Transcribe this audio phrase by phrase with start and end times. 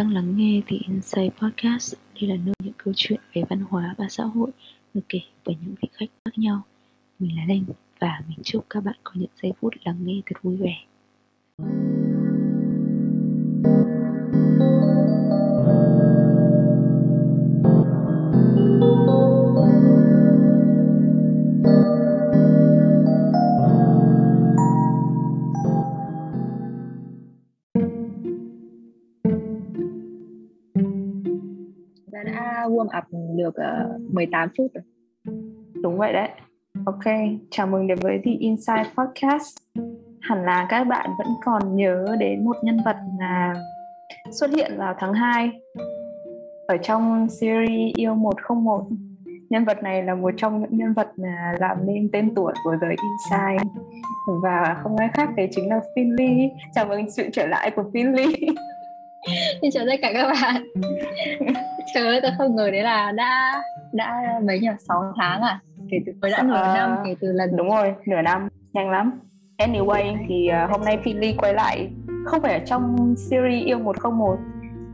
[0.00, 1.94] đang lắng nghe The Insight Podcast.
[2.20, 4.50] Đây là nơi những câu chuyện về văn hóa và xã hội
[4.94, 6.62] được kể bởi những vị khách khác nhau.
[7.18, 7.64] Mình là Linh
[7.98, 10.76] và mình chúc các bạn có những giây phút lắng nghe thật vui vẻ.
[11.58, 11.99] Đã
[32.80, 33.04] warm up
[33.36, 33.54] được
[33.94, 34.84] uh, 18 phút rồi.
[35.82, 36.28] Đúng vậy đấy.
[36.86, 37.14] Ok,
[37.50, 39.56] chào mừng đến với The Inside Podcast.
[40.20, 43.54] Hẳn là các bạn vẫn còn nhớ đến một nhân vật là
[44.30, 45.50] xuất hiện vào tháng 2
[46.68, 48.84] ở trong series Yêu 101.
[49.50, 52.76] Nhân vật này là một trong những nhân vật là làm nên tên tuổi của
[52.82, 53.70] The Inside
[54.42, 56.48] và không ai khác đấy chính là Finley.
[56.74, 58.54] Chào mừng sự trở lại của Finley.
[59.62, 60.66] Xin chào tất cả các bạn.
[61.94, 63.62] Trời ơi, tôi không ngờ đấy là đã
[63.92, 65.60] đã mấy nhỉ 6 tháng à?
[65.90, 68.90] Kể từ mới đã nửa Ờ, năm kể từ lần Đúng rồi, nửa năm, nhanh
[68.90, 69.20] lắm.
[69.58, 71.88] Anyway thì uh, hôm nay Finley quay lại
[72.24, 74.36] không phải ở trong series Yêu 101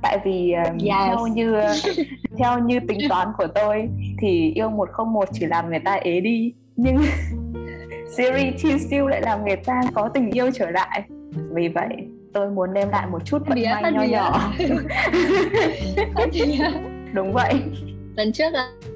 [0.02, 0.92] tại vì uh, Yes.
[1.06, 1.60] theo như
[2.38, 3.88] theo như tính toán của tôi
[4.20, 6.96] thì Yêu 101 chỉ làm người ta ế đi nhưng
[8.16, 11.02] series Teen Still lại làm người ta có tình yêu trở lại.
[11.54, 11.88] Vì vậy
[12.32, 14.52] tôi muốn đem lại một chút vận may nho nhỏ.
[17.14, 17.54] Đúng vậy.
[18.16, 18.52] lần trước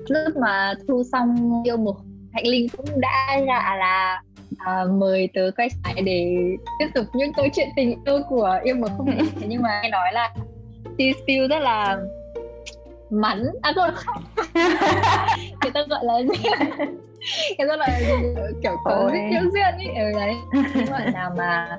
[0.08, 1.96] lúc mà thu xong yêu một
[2.32, 4.22] hạnh linh cũng đã dạ là
[4.58, 6.36] à, mời tớ quay lại để
[6.78, 9.88] tiếp tục những câu chuyện tình yêu của yêu một không thế nhưng mà nghe
[9.88, 10.34] nói là
[10.84, 11.98] T Spill rất là
[13.10, 14.22] mắn à không không
[15.62, 16.44] người ta gọi là gì
[17.58, 18.14] người ta gọi là gì?
[18.62, 19.12] kiểu có Ôi.
[19.30, 20.34] yêu duyên ý ở đấy
[20.74, 21.78] nhưng mà nào mà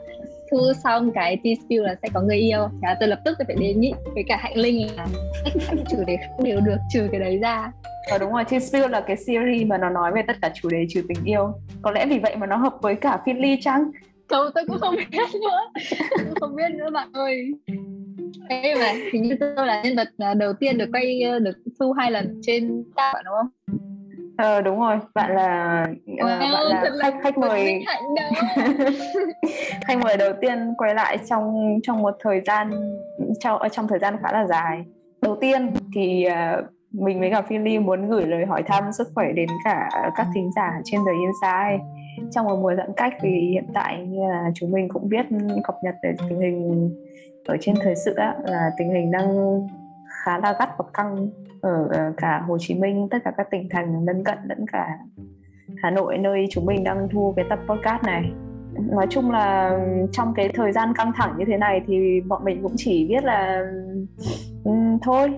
[0.52, 3.46] thu xong cái Spill là sẽ có người yêu thì là tôi lập tức tôi
[3.46, 5.08] phải đề nghị với cả hạnh linh là
[5.46, 7.72] cả những chủ đề không đều được trừ cái đấy ra
[8.10, 10.70] Ờ đúng rồi, Teen Spill là cái series mà nó nói về tất cả chủ
[10.70, 11.54] đề trừ tình yêu.
[11.82, 13.92] Có lẽ vì vậy mà nó hợp với cả Finley chăng?
[14.30, 15.82] Không, tôi cũng không biết nữa
[16.18, 17.52] Tôi không biết nữa bạn ơi
[18.50, 21.58] Thế mà hình như tôi là nhân vật à, đầu tiên được quay ờ, được
[21.80, 23.78] thu hai lần trên ta bạn đúng không?
[24.42, 25.86] Ờ đúng rồi, bạn là
[26.20, 27.84] ờ, Wow, bạn là khách khách mời
[29.88, 32.72] khách mời đầu tiên quay lại trong trong một thời gian
[33.40, 34.86] trong trong thời gian khá là dài.
[35.22, 39.32] Đầu tiên thì ờ, mình với cả Finley muốn gửi lời hỏi thăm sức khỏe
[39.36, 41.84] đến cả các thính giả trên The Inside.
[42.32, 45.26] Trong một mùa giãn cách vì hiện tại như là chúng mình cũng biết
[45.64, 46.90] cập nhật về tình hình
[47.46, 49.28] ở trên thời sự á, là tình hình đang
[50.24, 51.30] khá là gắt và căng
[51.62, 54.98] ở ờ, cả Hồ Chí Minh tất cả các tỉnh thành lân cận lẫn cả
[55.84, 58.32] Hà Nội nơi chúng mình đang thu cái tập podcast này.
[58.74, 59.78] Nói chung là
[60.12, 63.24] trong cái thời gian căng thẳng như thế này thì bọn mình cũng chỉ biết
[63.24, 63.66] là
[65.02, 65.36] thôi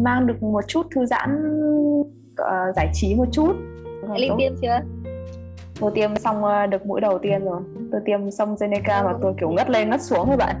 [0.00, 1.28] mang được một chút thư giãn
[2.36, 3.56] ờ, giải trí một chút.
[4.16, 4.80] Linh tiêm chưa?
[5.80, 7.60] tôi tiêm xong ờ, được mũi đầu tiên rồi.
[7.92, 10.56] Tôi tiêm xong Zeneca và tôi kiểu ngất lên ngất xuống rồi bạn.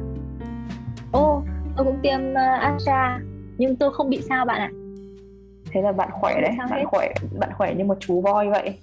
[1.12, 1.42] Ô,
[1.76, 3.20] tôi cũng tiêm uh, Astra
[3.58, 4.70] Nhưng tôi không bị sao bạn ạ.
[5.72, 6.84] Thế là bạn khỏe đấy bạn hết?
[6.86, 8.78] khỏe bạn khỏe như một chú voi vậy.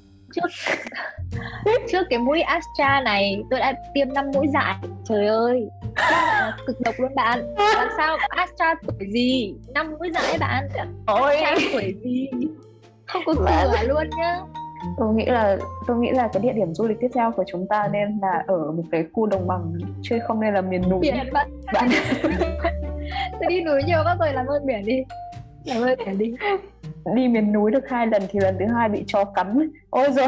[1.92, 4.76] Trước cái mũi Astra này tôi đã tiêm 5 mũi dại
[5.10, 7.56] Trời ơi là cực độc luôn bạn?
[7.76, 9.56] Làm sao Astra tuổi gì?
[9.74, 10.68] 5 mũi dại bạn.
[11.06, 11.36] Ôi.
[11.38, 12.28] Astra tuổi gì?
[13.06, 14.40] Không có cửa luôn nhá.
[14.98, 17.68] Tôi nghĩ là tôi nghĩ là cái địa điểm du lịch tiếp theo của chúng
[17.68, 21.00] ta nên là ở một cái khu đồng bằng chứ không nên là miền núi.
[21.02, 21.50] Biển bạn.
[21.74, 21.90] Bạn
[23.32, 25.04] tôi đi núi nhiều quá rồi làm ơn biển đi.
[25.66, 26.34] Làm ơn biển đi.
[27.16, 29.70] Đi miền núi được hai lần thì lần thứ hai bị chó cắn.
[29.90, 30.28] Ôi rồi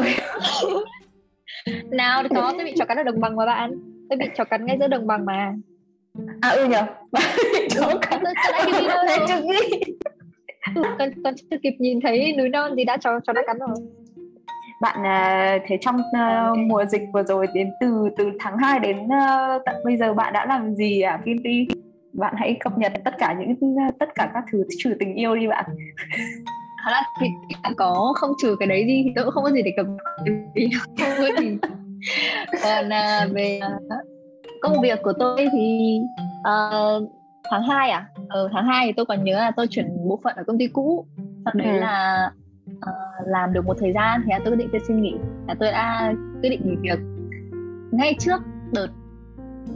[1.90, 3.70] nào có tôi bị chó cắn ở đồng bằng mà bạn.
[4.10, 5.54] Tôi bị chó cắn ngay giữa đồng bằng mà.
[6.40, 6.82] À ừ nhở
[7.70, 8.22] chó cắn.
[8.24, 8.88] tôi, kịp đi
[9.28, 9.80] chưa nghĩ
[10.98, 13.76] còn, còn chưa kịp nhìn thấy núi non thì đã chó chó đã cắn rồi.
[14.80, 16.56] Bạn à, thế trong à, Ok.
[16.58, 20.32] mùa dịch vừa rồi đến từ từ tháng 2 đến à, tận bây giờ bạn
[20.32, 21.68] đã làm gì à Kinty
[22.18, 25.46] bạn hãy cập nhật tất cả những tất cả các thứ trừ tình yêu đi
[25.48, 25.64] bạn.
[26.84, 27.26] Thật ra thì
[27.62, 29.70] bạn có không trừ cái đấy đi thì tôi cũng không có gì để
[30.98, 31.58] có gì.
[32.62, 33.78] Còn à, về à,
[34.62, 35.98] công việc của tôi thì
[36.42, 36.70] à,
[37.50, 38.08] tháng 2 à?
[38.28, 40.66] Ở tháng 2 thì tôi còn nhớ là tôi chuyển bộ phận ở công ty
[40.66, 41.06] cũ.
[41.44, 41.78] Sau đấy Ừ.
[41.80, 42.30] là
[42.80, 42.92] à,
[43.26, 45.14] làm được một thời gian thì là tôi quyết định tôi xin nghỉ.
[45.48, 46.98] Là tôi đã quyết định nghỉ việc
[47.92, 48.42] ngay trước
[48.72, 48.86] đợt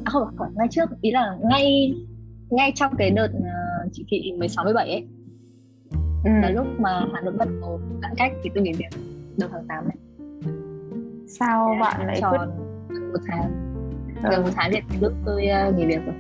[0.05, 0.91] à không phải ngay trước.
[1.01, 1.95] Ý là ngay
[2.53, 3.55] ngay trong cái đợt à,
[3.93, 5.07] chỉ thị 16 17 ấy
[6.25, 6.31] ừ.
[6.43, 9.01] là lúc mà Hà Nội bắt đầu giãn cách thì tôi nghỉ việc
[9.39, 9.97] đầu tháng 8 này
[11.29, 12.51] sao bạn lại quyết tròn
[12.89, 13.73] gần một tháng
[14.23, 14.29] Ừ.
[14.31, 16.15] gần một tháng thì lúc tôi uh, nghỉ việc rồi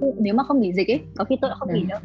[0.00, 0.10] Ừ.
[0.18, 1.86] nếu mà không nghỉ dịch ấy có khi tôi đã không nghỉ Ừ.
[1.88, 1.98] đâu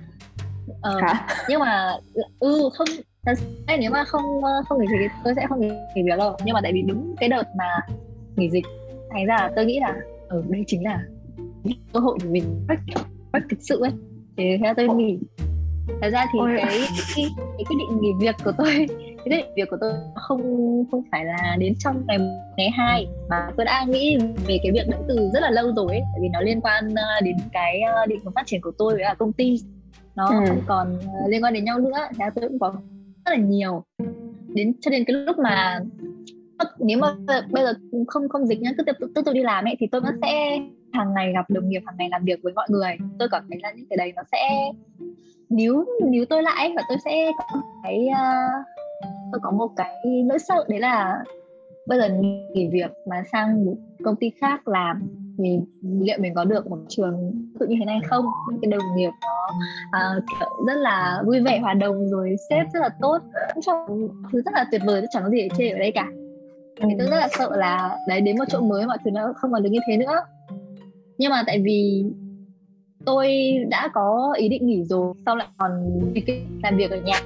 [0.81, 1.93] ờ, hả nhưng mà
[2.39, 2.87] ừ không
[3.25, 3.33] thật
[3.67, 6.17] ra nếu mà không ờ, không nghỉ dịch thì tôi sẽ không nghỉ, nghỉ việc
[6.17, 7.65] đâu nhưng mà tại vì đúng cái đợt mà
[8.35, 8.65] nghỉ dịch
[9.11, 9.95] thành ra là tôi nghĩ là
[10.29, 11.03] ở đây chính là
[11.93, 12.79] cơ hội để mình break
[13.31, 13.91] break thực sự ấy
[14.37, 15.19] thì theo tôi nghỉ
[16.01, 16.53] thật ra thì Ôi.
[16.57, 16.79] cái,
[17.15, 20.41] cái cái quyết định nghỉ việc của tôi cái quyết định việc của tôi không
[20.91, 22.17] không phải là đến trong ngày
[22.57, 24.17] ngày hai mà tôi đã nghĩ
[24.47, 26.95] về cái việc đấy từ rất là lâu rồi ấy tại vì nó liên quan
[26.95, 29.59] ờ, đến cái ờ, định hướng phát triển của tôi với cả công ty
[30.15, 30.35] nó Ừ.
[30.47, 32.73] không còn ờ, liên quan đến nhau nữa là tôi cũng có
[33.25, 33.83] rất là nhiều
[34.53, 35.79] đến cho đến cái lúc mà
[36.79, 37.15] nếu mà
[37.51, 37.73] bây giờ
[38.07, 40.19] không không dịch nhá cứ tiếp tục tiếp tục đi làm ấy thì tôi vẫn
[40.21, 40.59] sẽ
[40.93, 42.97] hàng ngày gặp đồng nghiệp hàng ngày làm việc với mọi người.
[43.19, 44.71] Tôi cảm thấy là những cái đấy nó sẽ
[45.49, 48.65] níu níu tôi lại và tôi sẽ có một cái uh,
[49.31, 49.95] tôi có một cái
[50.25, 51.23] nỗi sợ đấy là
[51.87, 52.09] bây giờ
[52.53, 55.07] nghỉ việc mà sang một công ty khác làm
[55.37, 58.25] thì liệu mình có được một trường tự như thế này không?
[58.51, 59.49] Những cái đồng nghiệp nó
[60.17, 60.23] uh,
[60.67, 63.17] rất là vui vẻ hòa đồng rồi sếp rất là tốt.
[63.53, 63.87] Cũng cho
[64.31, 66.07] thứ rất là tuyệt vời chẳng có gì để chê ở đây cả.
[66.81, 69.51] Thì tôi rất là sợ là đấy đến một chỗ mới mọi thứ nó không
[69.51, 70.21] còn được như thế nữa
[71.19, 72.05] nhưng mà tại vì
[73.05, 73.27] tôi
[73.69, 75.71] đã có ý định nghỉ rồi sau lại còn
[76.63, 77.19] làm việc ở nhà.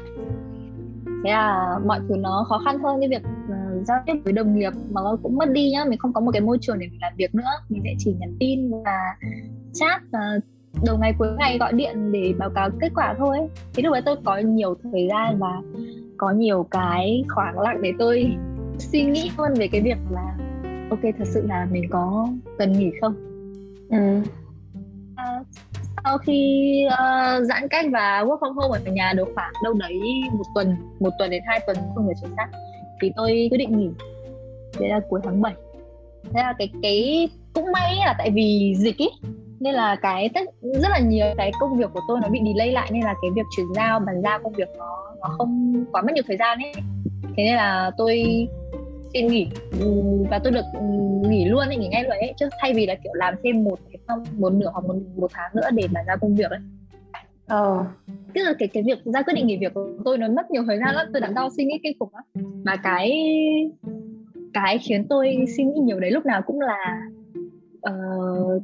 [1.05, 4.55] Thế là mọi thứ nó khó khăn hơn cái việc uh, giao tiếp với đồng
[4.55, 5.85] nghiệp mà nó cũng mất đi nhá.
[5.85, 7.49] Mình không có một cái môi trường để mình làm việc nữa.
[7.69, 9.15] Mình sẽ chỉ nhắn tin và
[9.73, 10.39] chat và
[10.85, 13.37] đầu ngày cuối ngày gọi điện để báo cáo kết quả thôi.
[13.73, 15.61] Thế lúc đấy tôi có nhiều thời gian và
[16.17, 18.35] có nhiều cái khoảng lặng để tôi
[18.79, 20.37] suy nghĩ hơn về cái việc là
[20.89, 23.32] ok thật sự là mình có cần nghỉ không?
[23.93, 24.29] Ừ.
[25.15, 25.39] À,
[26.03, 29.99] sau khi uh, giãn cách và work from home ở nhà được khoảng đâu đấy
[30.31, 32.47] một tuần một tuần đến hai tuần không nhớ chính xác
[33.01, 33.89] thì tôi quyết định nghỉ.
[34.79, 35.53] Đấy là cuối tháng 7
[36.23, 39.09] thế là cái cái cũng may là tại vì dịch ý
[39.59, 42.71] nên là cái tất rất là nhiều cái công việc của tôi nó bị delay
[42.71, 46.01] lại nên là cái việc chuyển giao bàn giao công việc nó nó không quá
[46.01, 46.73] mất nhiều thời gian ấy.
[47.23, 48.47] Thế nên là tôi
[49.13, 49.47] xin nghỉ.
[49.79, 52.33] Ừm, và tôi được ừm, nghỉ luôn ấy nghỉ ngay luôn ấy.
[52.39, 53.79] Chứ thay vì là kiểu làm thêm một
[54.37, 56.59] một nửa hoặc một, một tháng nữa để bàn giao công việc ấy.
[57.47, 57.85] Ờ.
[58.33, 60.63] Tức là cái cái việc ra quyết định nghỉ việc của tôi nó mất nhiều
[60.67, 61.07] thời gian lắm.
[61.13, 62.23] Tôi đắn đo suy nghĩ kinh khủng lắm.
[62.63, 63.11] Mà cái
[64.53, 67.01] cái khiến tôi suy nghĩ nhiều đấy lúc nào cũng là
[67.89, 68.63] uh,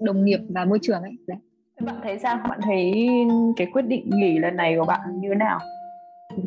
[0.00, 1.12] đồng nghiệp và môi trường ấy.
[1.26, 1.38] Đấy.
[1.80, 2.40] bạn thấy sao?
[2.48, 3.08] Bạn thấy
[3.56, 5.58] cái quyết định nghỉ lần này của bạn như thế nào?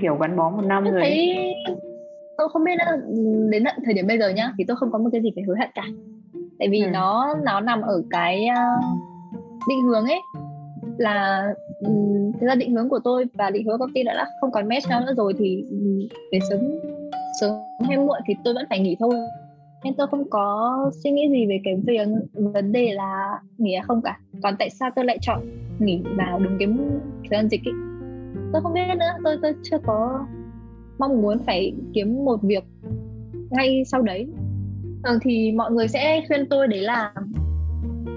[0.01, 1.53] Kiểu gắn bó một năm tôi rồi thấy
[2.41, 2.91] tôi không biết nữa,
[3.49, 5.43] đến tận thời điểm bây giờ nhá thì tôi không có một cái gì phải
[5.43, 5.83] hối hận cả.
[6.59, 6.89] Tại vì Ừ.
[6.93, 8.83] nó nó nằm ở cái uh,
[9.69, 10.21] định hướng ấy.
[10.97, 11.47] Là
[11.85, 14.27] um, thực ra định hướng của tôi và định hướng của công ty đã, đã
[14.41, 15.99] không còn match nhau nữa rồi thì um,
[16.31, 16.59] để sớm
[17.41, 17.51] sớm
[17.87, 19.15] hay muộn thì tôi vẫn phải nghỉ thôi.
[19.83, 23.83] Nên tôi không có suy nghĩ gì về cái việc vấn đề là nghỉ hay
[23.87, 24.19] không cả.
[24.43, 25.39] Còn tại sao tôi lại chọn
[25.79, 26.67] nghỉ vào đúng cái
[27.29, 27.73] thời gian dịch ấy?
[28.53, 29.11] Tôi không biết nữa.
[29.23, 30.25] Tôi tôi chưa có
[31.01, 32.63] mong muốn phải kiếm một việc
[33.49, 34.27] ngay sau đấy.
[35.03, 37.11] Thường thì mọi người sẽ khuyên tôi đấy là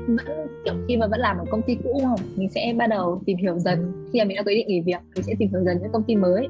[0.06, 0.26] vẫn
[0.64, 2.20] kiểu khi mà vẫn làm ở công ty cũ không?
[2.36, 3.92] Mình sẽ bắt đầu tìm hiểu dần.
[4.12, 6.02] Khi mà mình đã ý định nghỉ việc mình sẽ tìm hiểu dần với công
[6.02, 6.48] ty mới.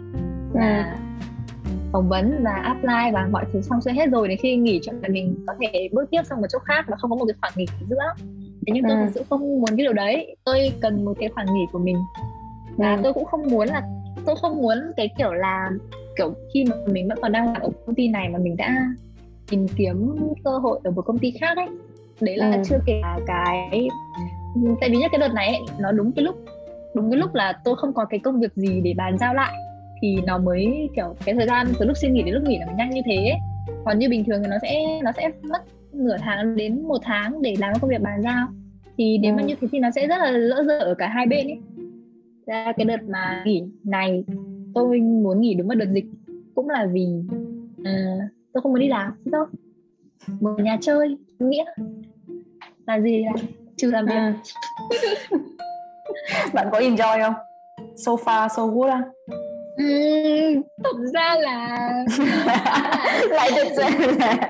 [0.55, 0.99] Và
[1.93, 4.95] phỏng vấn và apply và mọi thứ xong xuôi hết rồi đến khi nghỉ chọn
[5.03, 7.35] là mình có thể bước tiếp sang một chỗ khác mà không có một cái
[7.41, 8.25] khoảng nghỉ giữa.
[8.67, 9.03] Thế nhưng tôi Ừ.
[9.05, 10.37] thực sự không muốn cái điều đấy.
[10.45, 11.97] Tôi cần một cái khoảng nghỉ của mình.
[12.77, 13.01] Và Ừ.
[13.03, 13.83] tôi cũng không muốn là
[14.27, 15.71] tôi không muốn cái kiểu là
[16.19, 18.77] kiểu khi mà mình vẫn còn đang làm ở công ty này mà mình đã
[19.51, 20.11] tìm kiếm
[20.45, 21.67] cơ hội ở một công ty khác ấy
[22.21, 22.63] đấy là Ừ.
[22.65, 23.89] chưa kể là cái
[24.81, 26.37] tại vì nhất cái đợt này ấy, nó đúng cái lúc
[26.95, 29.53] đúng cái lúc là tôi không có cái công việc gì để bàn giao lại
[30.03, 32.67] thì nó mới kiểu cái thời gian từ lúc xin nghỉ đến lúc nghỉ là
[32.67, 33.39] มัน nhanh như thế ấy.
[33.85, 35.63] còn như bình thường thì nó sẽ nó sẽ mất
[35.93, 38.47] nửa tháng đến một tháng để làm công việc bàn giao
[38.99, 39.47] thì nếu mà Ừ.
[39.47, 41.59] như thế thì nó sẽ rất là lỡ dở ở cả hai bên ấy
[42.47, 44.25] ra cái đợt mà nghỉ này
[44.75, 46.07] tôi muốn nghỉ đúng vào đợt dịch.
[46.55, 47.07] Cũng là vì
[47.85, 47.93] ờ,
[48.53, 49.47] tôi không muốn đi làm đâu
[50.41, 51.65] một nhà chơi nghĩa.
[52.87, 53.33] Là gì là
[53.77, 54.33] trừ làm việc.
[55.31, 55.39] Ừ.
[56.55, 57.35] bạn có enjoy không?
[57.97, 59.03] So far so good à
[59.77, 61.91] Ừm, thật ra là
[63.31, 64.49] lại được rồi tức là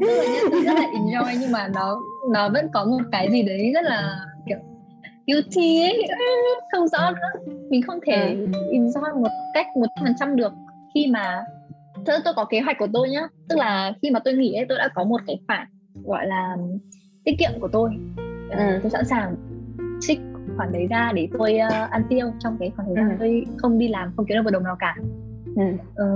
[0.00, 0.22] tức
[0.64, 2.00] rất là enjoy nhưng mà nó
[2.32, 4.26] nó vẫn có một cái gì đấy rất là
[5.26, 6.08] guilty ấy
[6.72, 7.54] không rõ nữa.
[7.70, 8.36] Mình không thể
[8.72, 10.52] enjoy một cách một phần trăm được.
[10.94, 11.44] Khi mà
[12.06, 13.22] ra tôi có kế hoạch của tôi nhá.
[13.48, 15.66] Tức là khi mà tôi nghỉ ấy tôi đã có một cái khoản
[16.04, 16.56] gọi là
[17.24, 17.90] tiết kiệm của tôi.
[18.50, 18.78] Ờ, Ừ.
[18.82, 19.34] tôi sẵn sàng
[20.00, 20.20] trích
[20.56, 23.16] khoản đấy ra để tôi ờ, ăn tiêu trong cái khoảng thời gian Ừ.
[23.18, 24.94] tôi không đi làm không kiếm được một đồng nào cả.
[25.56, 25.62] Ừ.
[25.96, 26.06] Ờ,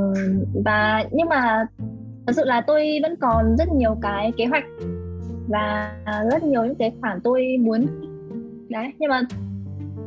[0.64, 1.66] và nhưng mà
[2.26, 4.64] thật sự là tôi vẫn còn rất nhiều cái kế hoạch
[5.48, 5.96] và
[6.32, 7.86] rất nhiều những cái khoản tôi muốn
[8.70, 9.22] đấy nhưng mà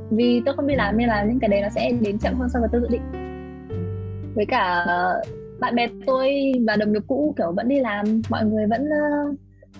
[0.10, 2.50] vì tôi không đi làm nên là những cái đấy nó sẽ đến chậm hơn
[2.50, 3.02] so với tôi dự định.
[4.36, 4.86] Với cả
[5.60, 9.36] bạn bè tôi và đồng nghiệp cũ kiểu vẫn đi làm mọi người vẫn uh,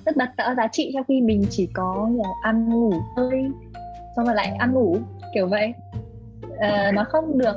[0.06, 3.52] rất đặt tạo giá trị trong khi mình chỉ có kiểu ăn ngủ thôi
[4.16, 4.98] xong rồi lại ăn ngủ
[5.34, 5.74] kiểu vậy.
[6.46, 7.56] Uh, nó không được.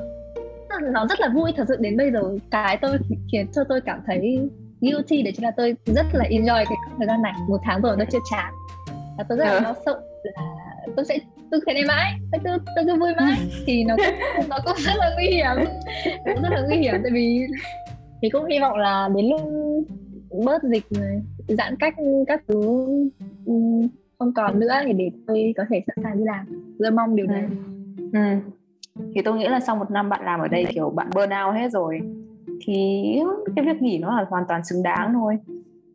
[0.92, 2.22] Nó rất là vui thật sự đến bây giờ.
[2.50, 2.98] Cái tôi
[3.32, 4.48] khiến cho tôi cảm thấy
[4.80, 7.32] guilty đấy chính là tôi rất là enjoy cái thời gian này.
[7.48, 8.54] Một tháng rồi nó chưa chán.
[9.18, 11.18] Và tôi rất là lo sợ là tôi sẽ
[11.50, 12.12] tôi thế này mãi.
[12.32, 13.38] Tôi cứ tôi cứ vui mãi.
[13.66, 15.66] Thì nó cũng, nó cũng rất là nguy hiểm.
[16.26, 17.46] Nó rất là nguy hiểm tại vì
[18.22, 19.40] thì cũng hy vọng là đến lúc
[20.44, 21.94] bớt dịch này giãn cách
[22.26, 22.86] các thứ
[24.18, 26.46] không còn nữa thì để tôi có thể sẵn sàng đi làm.
[26.78, 27.44] Tôi mong điều này.
[27.96, 28.04] Ừ.
[28.12, 28.20] ừ.
[29.14, 31.54] thì tôi nghĩ là sau một năm bạn làm ở đây kiểu bạn burn out
[31.54, 32.00] hết rồi
[32.66, 33.02] thì
[33.56, 35.38] cái việc nghỉ nó là hoàn toàn xứng đáng thôi.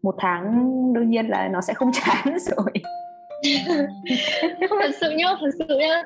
[0.04, 2.72] Một tháng đương nhiên là nó sẽ không chán rồi
[4.70, 6.04] thật sự nhá thật sự nhá.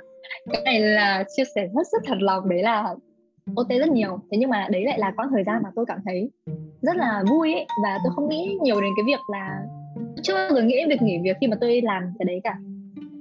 [0.51, 2.95] Cái này là chia sẻ rất rất thật lòng đấy là
[3.55, 4.19] OT rất nhiều.
[4.31, 6.29] Thế nhưng mà đấy lại là quãng thời gian mà tôi cảm thấy
[6.81, 7.65] rất là vui ấy.
[7.83, 9.65] Và tôi không nghĩ nhiều đến cái việc là
[10.23, 12.57] chưa bao giờ nghĩ đến việc nghỉ việc khi mà tôi làm cái đấy cả.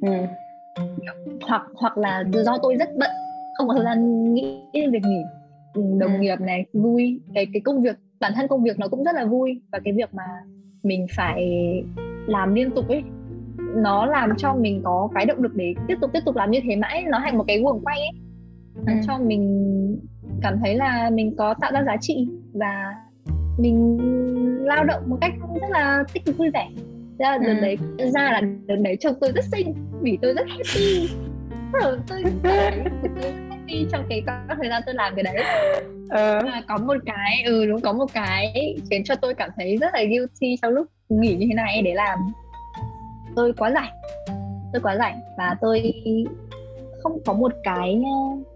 [0.03, 0.13] Ừ.
[1.43, 3.11] hoặc hoặc là do tôi rất bận
[3.55, 5.23] không có thời gian nghĩ đến việc nghỉ.
[5.75, 6.19] Ừ, đồng ừ.
[6.19, 7.21] nghiệp này vui.
[7.35, 9.61] Cái cái công việc bản thân công việc nó cũng rất là vui.
[9.73, 10.25] Và cái việc mà
[10.83, 11.51] mình phải
[12.27, 13.03] làm liên tục ấy
[13.77, 16.61] nó làm cho mình có cái động lực để tiếp tục tiếp tục làm như
[16.69, 18.13] thế mãi nó thành một cái guồng quay ấy
[18.87, 18.93] ừ.
[19.07, 20.01] cho mình
[20.43, 22.95] cảm thấy là mình có tạo ra giá trị và
[23.59, 23.99] mình
[24.65, 26.69] lao động một cách rất là tích cực vui vẻ
[27.19, 27.61] ra đợt ừ.
[27.61, 31.09] đấy ra là đợt đấy chồng tôi rất xinh vì tôi rất happy
[31.73, 35.37] tôi, tôi, tôi happy trong cái các thời gian tôi làm cái đấy
[36.11, 36.41] ừ.
[36.45, 39.95] và có một cái ừ đúng có một cái khiến cho tôi cảm thấy rất
[39.95, 42.19] là guilty trong lúc nghỉ như thế này để làm
[43.37, 43.93] tôi quá rảnh
[44.73, 45.93] tôi quá rảnh và tôi
[47.03, 48.03] không có một cái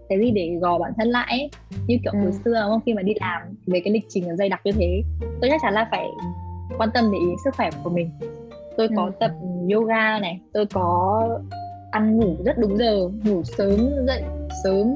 [0.09, 1.49] cái gì để gò bản thân lại ấy.
[1.87, 2.19] như kiểu ừ.
[2.19, 4.71] hồi xưa đúng không khi mà đi làm về cái lịch trình dày đặc như
[4.71, 5.01] thế
[5.41, 6.07] tôi chắc chắn là phải
[6.77, 8.09] quan tâm để ý sức khỏe của mình
[8.77, 9.11] tôi có ừ.
[9.19, 9.31] tập
[9.73, 11.39] yoga này tôi có
[11.91, 14.23] ăn ngủ rất đúng giờ ngủ sớm dậy
[14.63, 14.95] sớm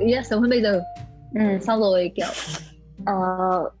[0.00, 0.82] ý là sớm hơn bây giờ
[1.34, 1.40] ừ.
[1.60, 2.26] xong rồi kiểu
[3.02, 3.72] uh,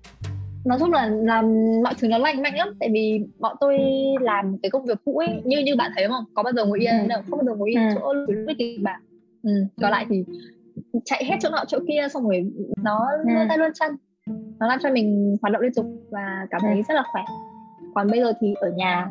[0.64, 1.44] nói chung là làm
[1.84, 3.78] mọi thứ nó lành mạnh lắm tại vì bọn tôi
[4.20, 6.80] làm cái công việc cũ ấy như như bạn thấy không có bao giờ ngồi
[6.80, 7.06] yên ừ.
[7.08, 7.94] đâu không bao giờ ngồi yên ừ.
[7.94, 8.14] chỗ
[8.46, 9.00] với kịch bản
[9.42, 9.50] ừ.
[9.80, 10.24] còn lại thì
[11.04, 12.50] chạy hết chỗ nọ chỗ kia xong rồi
[12.82, 13.30] nó ừ.
[13.48, 13.96] tay luôn chân
[14.58, 16.82] nó làm cho mình hoạt động liên tục và cảm thấy ừ.
[16.88, 17.22] rất là khỏe
[17.94, 19.08] còn bây giờ thì ở nhà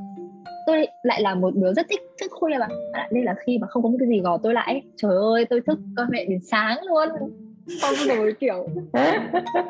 [0.66, 2.72] tôi lại là một đứa rất thích thức khuya bạn
[3.12, 5.62] đây là khi mà không có một cái gì gò tôi lại trời ơi tôi
[5.62, 7.10] thức cơ mẹ đến sáng luôn
[7.82, 8.68] xong rồi kiểu.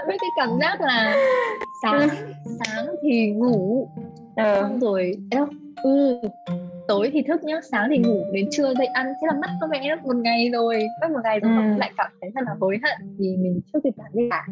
[0.08, 1.16] Biết cái cảm giác là
[1.84, 2.10] sáng
[2.60, 3.88] sáng thì ngủ.
[4.36, 4.62] Ờ.
[4.62, 5.14] xong rồi
[5.84, 6.22] ừ
[6.88, 9.06] tối thì thức nhá sáng thì ngủ đến trưa dậy ăn.
[9.06, 10.88] Thế là mất có mẹ một ngày rồi.
[11.02, 11.78] Mất một ngày rồi ừ.
[11.78, 14.46] lại cảm thấy thật là hối hận vì mình chưa kịp làm gì cả.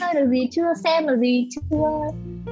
[0.00, 1.90] Chơi được gì chưa xem được gì chưa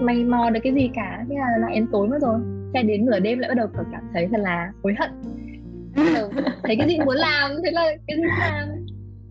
[0.01, 1.25] mày mò được cái gì cả.
[1.31, 2.39] Thế là lại đến tối mất rồi.
[2.75, 5.11] Cho đến nửa đêm lại bắt đầu cảm thấy thật là hối hận.
[6.63, 8.69] Thấy cái gì muốn làm thế là cái gì làm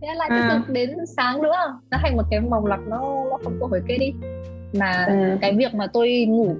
[0.05, 1.79] thế lại tiếp tục đến sáng nữa.
[1.91, 3.00] Nó thành một cái vòng lặp nó
[3.31, 4.13] nó không có hồi kết đi.
[4.79, 5.38] Mà ừ.
[5.41, 6.55] cái việc mà tôi ngủ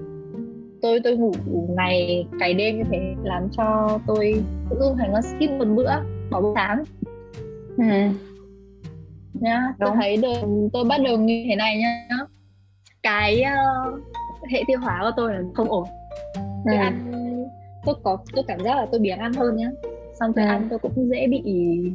[0.82, 1.32] tôi tôi ngủ
[1.76, 5.90] ngày cày đêm như thế làm cho tôi tự dưng thành con skip một bữa
[6.30, 6.84] bỏ bữa sáng.
[7.76, 7.84] Ừ.
[9.34, 12.08] nhá tôi thấy đời, tôi bắt đầu như thế này nhá.
[13.02, 14.00] Cái uh,
[14.50, 15.84] hệ tiêu hóa của tôi là không ổn.
[16.64, 16.80] Tôi ừ.
[16.80, 17.12] ăn
[17.86, 19.70] tôi có tôi cảm giác là tôi biếng ăn hơn nhá
[20.20, 20.48] xong tôi ừ.
[20.48, 21.42] ăn tôi cũng dễ bị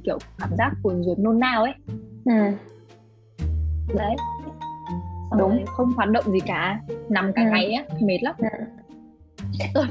[0.04, 1.74] kiểu cảm giác cuồng ruột nôn nao ấy
[2.25, 2.58] ừ.
[3.96, 4.16] đấy
[5.32, 7.50] xong đúng không hoạt động gì cả nằm cả ừ.
[7.51, 8.48] ngày á mệt lắm ừ.
[9.74, 9.86] tôi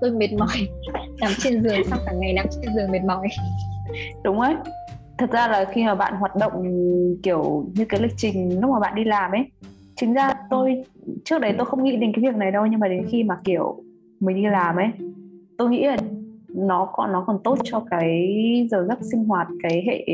[0.00, 0.68] tôi mệt mỏi
[1.20, 3.28] nằm trên giường xong cả ngày nằm trên giường mệt mỏi
[4.24, 4.54] đúng ấy
[5.18, 6.52] thật ra là khi mà bạn hoạt động
[7.22, 9.50] kiểu như cái lịch trình lúc mà bạn đi làm ấy
[9.96, 10.84] chính ra tôi
[11.24, 13.36] trước đấy tôi không nghĩ đến cái việc này đâu nhưng mà đến khi mà
[13.44, 13.82] kiểu
[14.20, 14.88] mình đi làm ấy
[15.58, 15.96] tôi nghĩ là
[16.54, 18.28] nó còn nó còn tốt cho cái
[18.70, 20.04] giờ giấc sinh hoạt cái hệ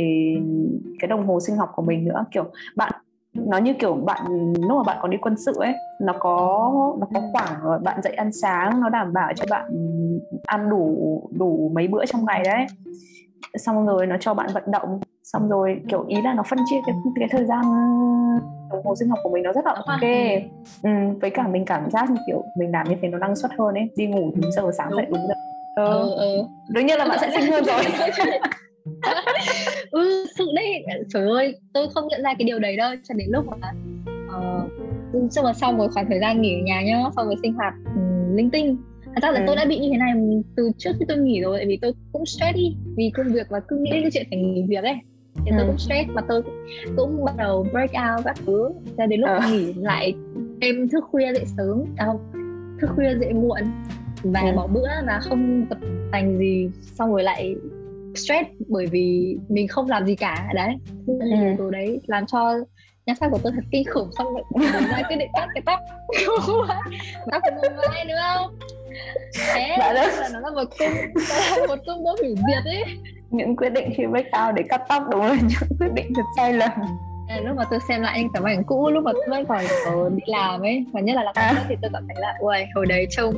[0.99, 2.25] cái đồng hồ sinh học của mình nữa.
[2.31, 2.45] Kiểu
[2.77, 2.93] bạn
[3.35, 7.07] nó như kiểu bạn lúc mà bạn còn đi quân sự ấy nó có nó
[7.15, 9.71] có khoảng bạn dậy ăn sáng nó đảm bảo cho bạn
[10.47, 12.67] ăn đủ đủ mấy bữa trong ngày đấy.
[13.55, 15.01] Xong rồi nó cho bạn vận động.
[15.23, 17.63] Xong rồi kiểu ý là nó phân chia cái cái thời gian
[18.71, 20.11] đồng hồ sinh học của mình nó rất là ok.
[20.83, 20.91] Ừ,
[21.21, 23.75] với cả mình cảm giác như kiểu mình làm như thế nó năng suất hơn
[23.75, 23.91] ấy.
[23.97, 25.35] Đi ngủ đúng giờ sáng dậy đúng giờ
[25.77, 25.85] ừ.
[25.85, 26.43] ừ, ừ.
[26.69, 27.85] đương nhiên là bạn sẽ sinh hơn rồi
[29.91, 33.29] ừ sự đấy trời ơi tôi không nhận ra cái điều đấy đâu cho đến
[33.31, 33.69] lúc mà
[34.39, 34.71] uh,
[35.13, 37.75] nhưng mà sau một khoảng thời gian nghỉ ở nhà nhá sau rồi sinh hoạt
[37.95, 39.45] um, linh tinh thật ra là Ừ.
[39.47, 40.13] tôi đã bị như thế này
[40.57, 43.47] từ trước khi tôi nghỉ rồi tại vì tôi cũng stress đi vì công việc
[43.51, 44.95] và cứ nghĩ đến cái chuyện phải nghỉ việc ấy
[45.35, 45.65] thì tôi Ừ.
[45.67, 46.43] cũng stress và tôi
[46.97, 49.41] cũng bắt đầu break out các thứ ra đến lúc Ờ.
[49.51, 50.15] nghỉ lại
[50.61, 52.21] em thức khuya dậy sớm à không
[52.81, 53.59] thức khuya dậy muộn
[54.23, 54.53] và Ừ.
[54.57, 55.79] bỏ bữa và không tập
[56.13, 57.55] tành gì xong rồi lại
[58.15, 60.75] stress bởi vì mình không làm gì cả đấy
[61.07, 61.15] Ừ.
[61.59, 62.55] từ đấy làm cho
[63.07, 65.63] nhan sắc của tôi thật kinh khủng xong rồi mình ra quyết định cắt cái
[65.67, 65.81] tóc
[67.31, 68.55] tóc của mình mai nữa không
[69.55, 69.95] thế đấy.
[70.21, 70.89] là nó là một cung
[71.69, 72.85] một cung bố hủy diệt ấy
[73.31, 76.23] những quyết định khi break out để cắt tóc đúng là những quyết định thật
[76.37, 76.71] sai lầm
[77.29, 80.17] À, lúc mà tôi xem lại những tấm ảnh cũ lúc mà tôi vẫn còn
[80.17, 81.65] đi làm ấy và nhất là làm à.
[81.69, 83.35] thì tôi cảm thấy là ui hồi đấy trông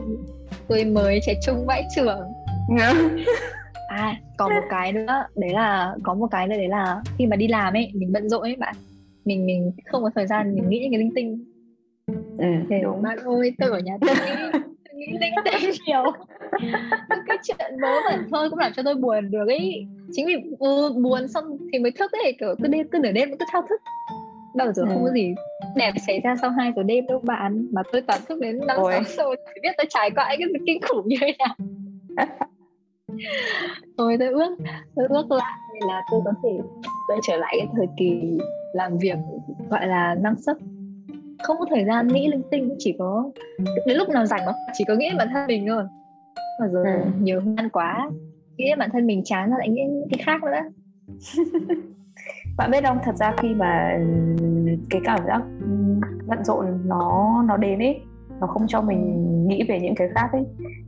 [0.69, 2.33] tôi mới trẻ trung vãi trưởng.
[3.89, 7.37] À còn một cái nữa đấy là có một cái nữa đấy là khi mà
[7.37, 8.75] đi làm ấy mình bận rộn ấy bạn.
[9.25, 11.45] Mình mình không có thời gian mình nghĩ những cái linh tinh.
[12.39, 13.03] Ừ, thì đúng.
[13.03, 14.17] bạn ơi tôi ở nhà tôi
[14.95, 16.03] nghĩ linh tinh nhiều.
[17.27, 19.87] Cái chuyện bố bẩn thôi cũng làm cho tôi buồn được ấy.
[20.13, 23.31] Chính vì ừ, buồn xong thì mới thức ấy kiểu cứ đêm cứ nửa đêm
[23.39, 23.81] cứ thao thức.
[24.55, 24.89] Bao giờ Ừ.
[24.95, 25.35] không có gì
[25.77, 27.67] đẹp xảy ra sau 2 giờ đêm đâu bạn.
[27.73, 28.93] Mà tôi toàn thức đến năm Ôi.
[28.93, 31.55] sáu giờ thì biết tôi trải qua cái gì kinh khủng như thế nào.
[33.97, 34.57] Tôi tôi ước
[34.97, 35.59] tôi ước lại
[35.89, 36.49] là tôi có thể
[37.09, 38.39] quay trở lại cái thời kỳ
[38.73, 39.17] làm việc
[39.71, 40.57] gọi là năng suất.
[41.43, 43.31] Không có thời gian nghĩ linh tinh chỉ có
[43.87, 45.85] đến lúc nào rảnh mà chỉ có nghĩ bản thân mình thôi.
[46.61, 47.11] Mà giờ Ừ.
[47.21, 48.11] nhiều hơn quá
[48.57, 50.61] nghĩ bản thân mình chán rồi lại nghĩ cái khác nữa.
[52.57, 53.99] Bạn biết không thật ra khi mà
[54.91, 55.43] cái cảm giác
[56.27, 58.01] bận rộn nó nó đến ấy
[58.41, 60.43] nó không cho mình nghĩ về những cái khác ấy.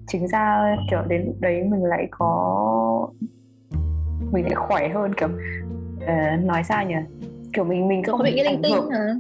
[0.06, 3.08] Chính ra kiểu đến lúc đấy mình lại có
[4.32, 5.28] mình lại khỏe hơn kiểu
[6.06, 6.94] ờ, nói sao nhỉ?
[7.52, 9.14] Kiểu mình mình không không bị cái linh tinh hả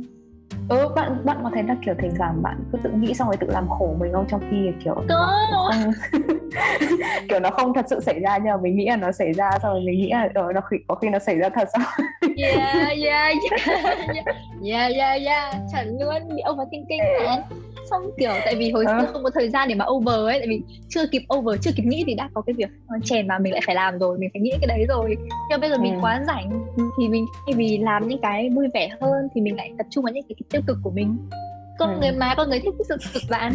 [0.70, 3.36] ừ bạn bạn có thấy là kiểu thỉnh thoảng bạn cứ tự nghĩ xong rồi
[3.36, 4.26] tự làm khổ mình không?
[4.30, 5.40] Trong khi kiểu có
[5.72, 5.92] không
[7.28, 9.50] kiểu nó không thật sự xảy ra nhưng mà mình nghĩ là nó xảy ra
[9.62, 11.86] xong rồi mình nghĩ là ờ, nó khi, có khi nó xảy ra thật sao
[12.36, 14.16] yeah yeah yeah.
[14.62, 15.54] Yeah yeah yeah.
[15.72, 17.42] Chuẩn luôn bị overthinking bạn
[17.90, 18.98] xong kiểu tại vì hồi Ờ.
[19.00, 21.70] xưa không có thời gian để mà over ấy tại vì chưa kịp over chưa
[21.76, 22.68] kịp nghĩ thì đã có cái việc
[23.04, 25.16] chèn vào mình lại phải làm rồi mình phải nghĩ cái đấy rồi.
[25.18, 25.98] Nhưng mà bây giờ mình Ừ.
[26.02, 26.50] quá rảnh
[26.98, 30.04] thì mình thay vì làm những cái vui vẻ hơn thì mình lại tập trung
[30.04, 31.16] vào những cái tiêu cực của mình.
[31.78, 31.98] Con Ừ.
[32.00, 33.52] người mà con người thích cái sự cực bạn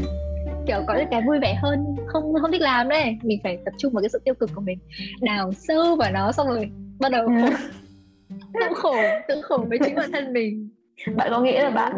[0.68, 3.18] kiểu có những cái vui vẻ hơn không không thích làm đấy.
[3.24, 4.80] Mình phải tập trung vào cái sự tiêu cực của mình.
[5.22, 6.70] Đào sâu vào nó xong rồi
[7.00, 7.50] bắt đầu khổ
[8.54, 8.96] tự khổ
[9.28, 10.70] tự khổ với chính bản thân mình.
[11.16, 11.94] Bạn có nghĩ là bạn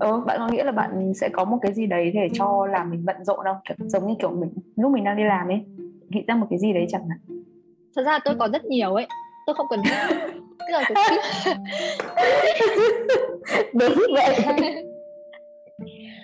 [0.00, 2.90] ừ, bạn có nghĩ là bạn sẽ có một cái gì đấy để cho làm
[2.90, 3.56] mình bận rộn không?
[3.68, 5.60] Kiểu, giống như kiểu mình lúc mình đang đi làm ấy
[6.08, 7.18] nghĩ ra một cái gì đấy chẳng hạn.
[7.96, 9.06] Thật ra tôi có rất nhiều ấy
[9.46, 9.82] tôi không cần
[10.58, 11.18] tức là cái
[13.72, 14.36] đúng vậy.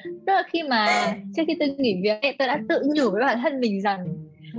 [0.05, 0.87] tức là khi mà
[1.37, 4.07] trước khi tôi nghỉ việc ấy, tôi đã tự nhủ với bản thân mình rằng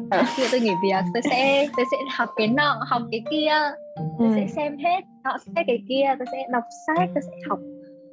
[0.09, 0.23] À.
[0.37, 3.51] khi tôi nghỉ việc tôi sẽ tôi sẽ học cái nọ học cái kia
[3.95, 4.33] tôi Ừ.
[4.35, 7.59] sẽ xem hết nọ xem cái kia tôi sẽ đọc sách tôi sẽ học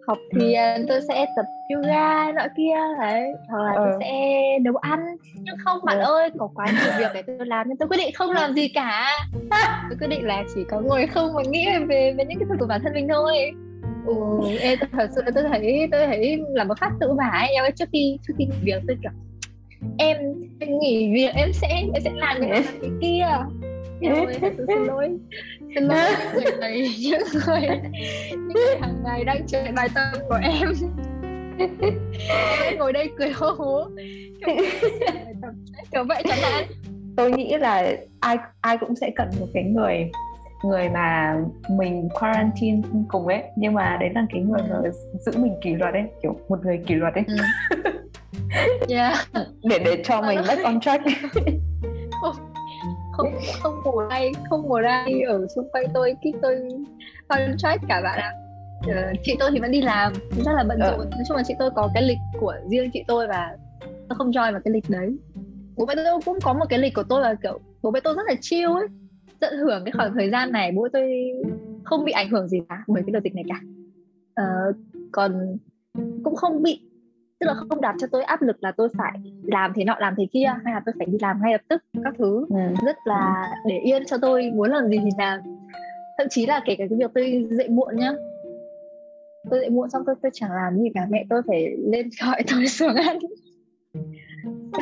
[0.06, 3.96] học thiền tôi sẽ tập yoga nọ kia đấy hoặc là tôi Ờ.
[4.00, 4.12] sẽ
[4.60, 5.16] nấu ăn.
[5.34, 6.04] Nhưng không bạn Ừ.
[6.04, 8.68] ơi có quá nhiều việc để tôi làm nên tôi quyết định không làm gì
[8.68, 9.06] cả.
[9.88, 12.54] Tôi quyết định là chỉ có ngồi không mà nghĩ về về những cái thứ
[12.60, 13.50] của bản thân mình thôi.
[14.06, 14.14] Ừ,
[14.80, 18.18] tôi thật sự tôi thấy tôi thấy là một phát tự vả em trước khi
[18.28, 19.10] trước khi nghỉ việc tôi kiểu
[19.98, 20.16] em
[20.80, 23.26] nghỉ việc em sẽ em sẽ làm làm cái kia.
[24.02, 25.08] Em ơi thật sự xin lỗi
[25.74, 26.04] xin lỗi
[26.34, 27.60] những người những người
[28.30, 30.72] những người hàng ngày đang chơi bài tập của em.
[32.64, 33.88] Em ngồi đây cười hô hố.
[35.92, 36.64] Kiểu vậy chẳng hạn.
[37.16, 40.10] Tôi nghĩ là ai ai cũng sẽ cần một cái người
[40.64, 41.36] người mà
[41.70, 43.42] mình quarantine cùng ấy.
[43.56, 44.76] Nhưng mà đấy là cái người mà
[45.26, 47.24] giữ mình kỷ luật ấy kiểu một người kỷ luật ấy.
[48.88, 49.16] Yeah.
[49.62, 51.04] Để để cho mình back on track
[53.22, 56.56] không không một ai không một ai ở xung quanh tôi khi tôi
[57.28, 58.32] contract cả bạn ạ.
[58.86, 60.90] Ờ, chị tôi thì vẫn đi làm rất là bận Ờ.
[60.90, 61.10] rộn.
[61.10, 64.30] Nói chung là chị tôi có cái lịch của riêng chị tôi và tôi không
[64.30, 65.16] join vào cái lịch đấy.
[65.76, 68.14] Bố mẹ tôi cũng có một cái lịch của tôi là kiểu bố mẹ tôi
[68.14, 68.86] rất là chill ấy
[69.40, 70.72] tận hưởng cái khoảng thời gian này.
[70.72, 71.10] Bố tôi
[71.84, 73.60] không bị ảnh hưởng gì cả bởi cái đợt dịch này cả.
[74.34, 74.72] Ờ,
[75.12, 75.56] còn
[76.24, 76.80] cũng không bị
[77.40, 80.14] tức là không đặt cho tôi áp lực là tôi phải làm thế nọ làm
[80.16, 82.46] thế kia hay là tôi phải đi làm ngay lập tức các thứ.
[82.48, 82.56] Ừ.
[82.86, 85.40] rất là để yên cho tôi muốn làm gì thì làm.
[86.18, 88.12] Thậm chí là kể cả cái việc tôi dậy muộn nhá.
[89.50, 92.42] Tôi dậy muộn xong tôi tôi chẳng làm gì cả mẹ tôi phải lên gọi
[92.50, 93.18] tôi xuống ăn.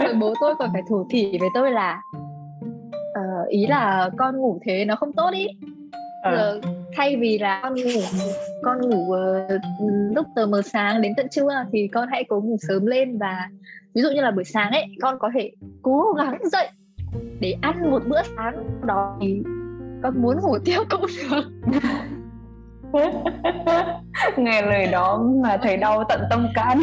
[0.01, 2.03] Rồi bố tôi còn phải thủ thỉ với tôi là
[3.15, 5.47] ờ, ý là con ngủ thế nó không tốt ý
[6.23, 6.37] Ờ.
[6.37, 6.61] giờ
[6.97, 8.01] thay vì là con ngủ
[8.63, 9.63] con ngủ uh,
[10.15, 13.49] lúc tờ mờ sáng đến tận trưa thì con hãy cố ngủ sớm lên và
[13.95, 15.51] ví dụ như là buổi sáng ấy con có thể
[15.83, 16.69] cố gắng dậy
[17.41, 19.43] để ăn một bữa sáng đó thì
[20.03, 21.45] con muốn ngủ tiếp cũng được
[24.37, 26.81] nghe lời đó mà thấy đau tận tâm can.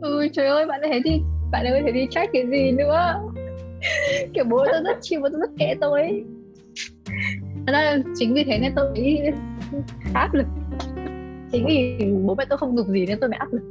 [0.00, 1.20] Ừ trời ơi bạn ấy thì
[1.50, 3.20] bạn ơi thế thì trách cái gì nữa?
[4.34, 6.00] Kiểu bố tôi rất chiều bố tôi rất kệ tôi.
[6.00, 6.24] ấy
[7.66, 9.20] là chính vì thế nên tôi nghĩ
[10.14, 10.46] áp lực.
[11.52, 13.62] Chính vì bố mẹ tôi không dục gì nên tôi mới áp lực.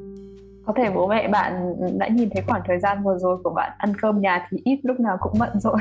[0.65, 3.71] Có thể bố mẹ bạn đã nhìn thấy khoảng thời gian vừa rồi của bạn
[3.77, 5.79] ăn cơm nhà thì ít lúc nào cũng bận rộn.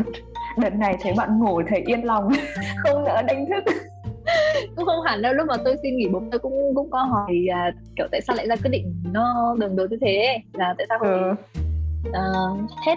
[0.59, 2.29] Đợt này thấy bạn ngủ thấy yên lòng
[2.83, 3.75] không nỡ đánh thức.
[4.77, 7.47] Cũng không hẳn đâu lúc mà tôi xin nghỉ bố tôi cũng cũng có hỏi
[7.53, 10.87] à, kiểu tại sao lại ra quyết định nó đường đối như thế là tại
[10.89, 11.35] sao không ừ.
[12.09, 12.95] uh, hết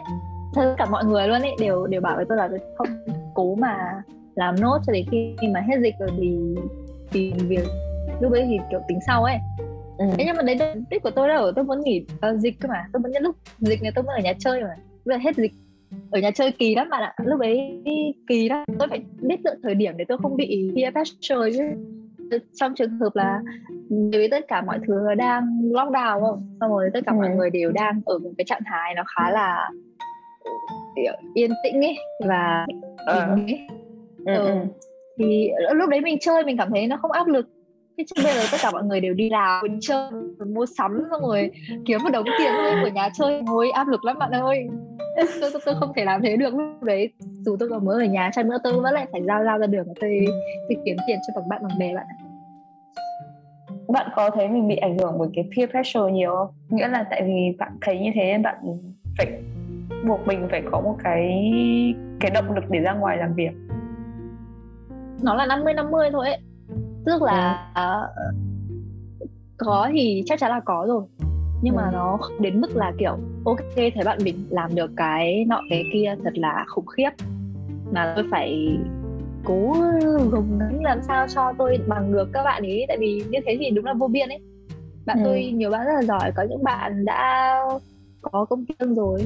[0.56, 2.88] tất cả mọi người luôn ấy đều đều bảo với tôi là tôi không
[3.34, 4.04] cố mà
[4.36, 6.38] làm nốt cho đến khi mà hết dịch rồi thì
[7.12, 7.65] tìm việc
[8.22, 9.38] lúc đấy thì kiểu tính sau ấy
[9.98, 10.06] ừ.
[10.17, 12.69] thế nhưng mà đấy là đích của tôi đâu tôi muốn nghỉ uh, dịch cơ
[12.69, 15.22] mà tôi muốn nhất lúc dịch này tôi muốn ở nhà chơi mà bây giờ
[15.24, 15.52] hết dịch
[16.12, 17.84] ở nhà chơi kỳ lắm bạn ạ lúc ấy
[18.28, 21.63] kỳ lắm tôi phải biết lựa thời điểm để tôi không bị peer pressure chứ
[22.54, 23.41] trong trường hợp là
[23.88, 27.15] với tất cả mọi thứ đang lockdown không xong rồi tất cả ừ.
[27.15, 29.69] mọi người đều đang ở một cái trạng thái nó khá là
[31.34, 32.65] yên tĩnh ấy và
[33.06, 33.19] ờ.
[33.19, 33.67] ấy.
[34.25, 34.53] Ừ, ừ.
[35.17, 37.49] thì lúc đấy mình chơi mình cảm thấy nó không áp lực.
[37.97, 40.12] Thế chứ bây giờ tất cả mọi người đều đi làm đi chơi
[40.47, 41.51] mua sắm xong rồi
[41.86, 44.67] kiếm một đống tiền thôi của nhà chơi ngồi áp lực lắm bạn ơi.
[45.41, 47.09] Tôi, tôi, tôi không thể làm thế được lúc đấy.
[47.45, 49.67] Dù tôi còn mới ở nhà chăng nữa tôi vẫn lại phải giao giao ra
[49.67, 50.25] đường tôi,
[50.69, 52.05] tôi kiếm tiền cho bằng bạn bằng bè bạn
[53.93, 56.47] bạn có thấy mình bị ảnh hưởng bởi cái peer pressure nhiều không?
[56.69, 58.55] Nghĩa là tại vì bạn thấy như thế bạn
[59.17, 59.27] phải
[60.07, 61.45] buộc mình phải có một cái
[62.19, 63.51] cái động lực để ra ngoài làm việc
[65.23, 66.39] nó là 50 50 thôi ấy.
[67.05, 68.23] Tức là uh,
[69.57, 71.03] có thì chắc chắn là có rồi.
[71.62, 71.89] Nhưng mà ừ.
[71.93, 76.15] nó đến mức là kiểu ok thấy bạn mình làm được cái nọ cái kia
[76.23, 77.09] thật là khủng khiếp.
[77.91, 78.77] Mà tôi phải
[79.45, 79.75] cố
[80.31, 82.86] gồng gắng làm sao cho tôi bằng được các bạn ấy.
[82.88, 84.39] Tại vì như thế thì đúng là vô biên ấy.
[85.05, 85.23] Bạn ừ.
[85.25, 86.31] tôi nhiều bạn rất là giỏi.
[86.36, 87.55] Có những bạn đã
[88.21, 89.23] có công ty rồi.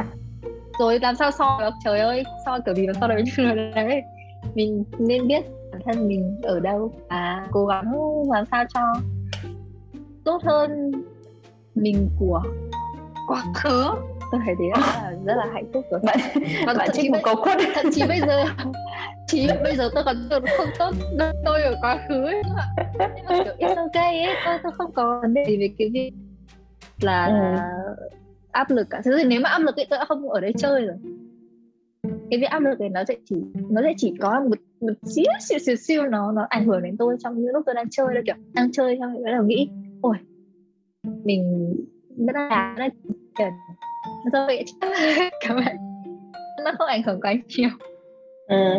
[0.79, 1.73] Rồi làm sao so được?
[1.83, 3.15] Trời ơi so kiểu gì nó so được?
[3.15, 4.01] Với những người đấy.
[4.55, 5.45] Mình nên biết
[5.77, 6.91] bản thân mình ở đâu.
[7.09, 7.93] Và cố gắng
[8.31, 8.81] làm sao cho
[10.23, 10.91] tốt hơn
[11.75, 12.41] mình của
[13.27, 13.83] quá khứ.
[14.31, 15.99] Tôi thấy thế là rất là hạnh phúc rồi.
[16.03, 16.17] Bạn
[16.65, 18.43] bạn, bạn trích một câu quất thậm chí bây giờ
[19.27, 20.91] chỉ bây giờ tôi còn tưởng không tốt
[21.45, 22.41] tôi ở quá khứ ấy.
[23.15, 25.89] Nhưng mà kiểu it's okay ấy tôi tôi không có vấn đề gì về cái
[25.93, 26.11] việc
[27.01, 28.05] là ừ.
[28.51, 29.01] áp lực cả.
[29.05, 30.95] Thế thì nếu mà áp lực thì tôi đã không ở đây chơi rồi.
[32.31, 33.35] Cái việc áp lực này nó sẽ chỉ
[33.69, 36.97] nó sẽ chỉ có một một xíu xíu xíu xíu nó nó ảnh hưởng đến
[36.97, 39.43] tôi trong những lúc tôi đang chơi là kiểu đang chơi xong rồi bắt đầu
[39.43, 39.69] nghĩ
[40.01, 40.17] ôi
[41.23, 41.75] mình
[42.17, 42.89] rất là đã là
[43.37, 43.53] tiền
[44.33, 44.65] vậy
[45.41, 45.75] các bạn
[46.63, 47.69] nó không ảnh hưởng quá nhiều.
[48.47, 48.73] Ừ.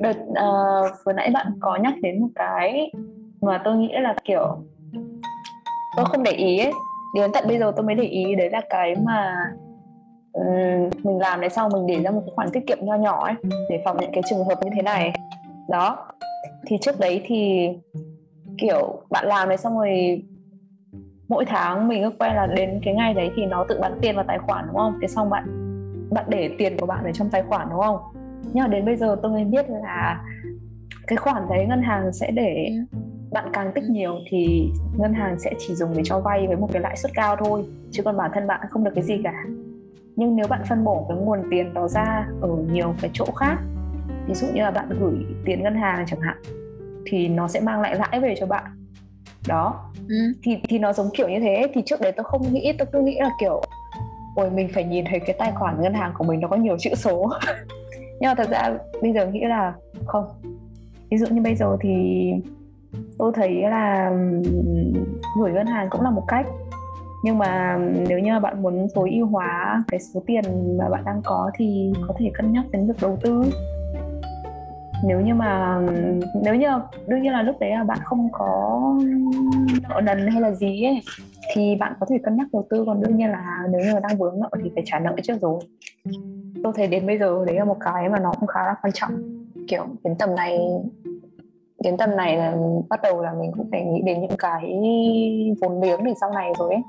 [0.00, 2.92] đợt uh, vừa nãy bạn có nhắc đến một cái
[3.40, 4.58] mà tôi nghĩ là kiểu
[5.96, 6.72] tôi không để ý ấy.
[7.14, 9.34] Đến tận bây giờ tôi mới để ý đấy là cái mà
[10.36, 10.42] Ừ,
[11.02, 13.34] mình làm đấy sau mình để ra một khoản tiết kiệm nho nhỏ ấy,
[13.70, 15.12] để phòng những cái trường hợp như thế này.
[15.68, 16.08] Đó.
[16.66, 17.68] Thì trước đấy thì,
[18.58, 20.22] kiểu, bạn làm đấy xong rồi
[21.28, 24.16] mỗi tháng mình cứ quen là đến cái ngày đấy thì nó tự bắn tiền
[24.16, 24.98] vào tài khoản, đúng không?
[25.02, 25.44] Thế xong bạn
[26.10, 27.98] bạn để tiền của bạn ở trong tài khoản, đúng không?
[28.42, 30.24] Nhưng mà đến bây giờ tôi mới biết là
[31.06, 32.72] cái khoản đấy ngân hàng sẽ để
[33.32, 36.68] bạn càng tích nhiều thì ngân hàng sẽ chỉ dùng để cho vay với một
[36.72, 39.44] cái lãi suất cao thôi, chứ còn bản thân bạn không được cái gì cả
[40.16, 43.58] nhưng nếu bạn phân bổ cái nguồn tiền đó ra ở nhiều cái chỗ khác
[44.26, 46.36] ví dụ như là bạn gửi tiền ngân hàng chẳng hạn
[47.06, 48.64] thì nó sẽ mang lại lãi về cho bạn.
[49.48, 49.90] Đó.
[50.08, 50.16] Ừ.
[50.42, 51.66] thì thì nó giống kiểu như thế.
[51.74, 53.62] Thì trước đấy tôi không nghĩ tôi cứ nghĩ là kiểu
[54.36, 56.76] ôi mình phải nhìn thấy cái tài khoản ngân hàng của mình nó có nhiều
[56.78, 57.30] chữ số.
[58.20, 59.74] Nhưng mà thật ra bây giờ nghĩ là
[60.06, 60.24] không.
[61.10, 62.32] Ví dụ như bây giờ thì
[63.18, 64.12] tôi thấy là
[65.40, 66.46] gửi ngân hàng cũng là một cách
[67.26, 70.42] nhưng mà nếu như bạn muốn tối ưu hóa cái số tiền
[70.78, 73.44] mà bạn đang có thì có thể cân nhắc đến việc đầu tư.
[75.04, 75.80] Nếu như mà,
[76.42, 76.68] nếu như,
[77.06, 78.80] đương nhiên là lúc đấy là bạn không có
[79.88, 81.00] nợ nần hay là gì ấy,
[81.54, 82.84] thì bạn có thể cân nhắc đầu tư.
[82.86, 85.60] Còn đương nhiên là nếu như đang vướng nợ thì phải trả nợ trước rồi.
[86.62, 88.92] Tôi thấy đến bây giờ đấy là một cái mà nó cũng khá là quan
[88.94, 89.10] trọng.
[89.68, 90.58] Kiểu đến tầm này,
[91.84, 92.56] đến tầm này là
[92.88, 94.80] bắt đầu là mình cũng phải nghĩ đến những cái
[95.60, 96.82] vốn liếng để sau này rồi ấy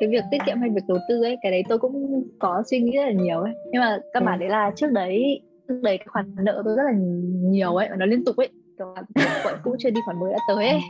[0.00, 2.80] cái việc tiết kiệm hay việc đầu tư ấy cái đấy tôi cũng có suy
[2.80, 3.52] nghĩ rất là nhiều ấy.
[3.72, 4.40] Nhưng mà các bạn ừ.
[4.40, 6.92] đấy là trước đấy đấy cái khoản nợ tôi rất là
[7.50, 8.48] nhiều ấy nó liên tục ấy.
[9.42, 10.80] Quậy cũ chưa đi khoản mới đã tới ấy.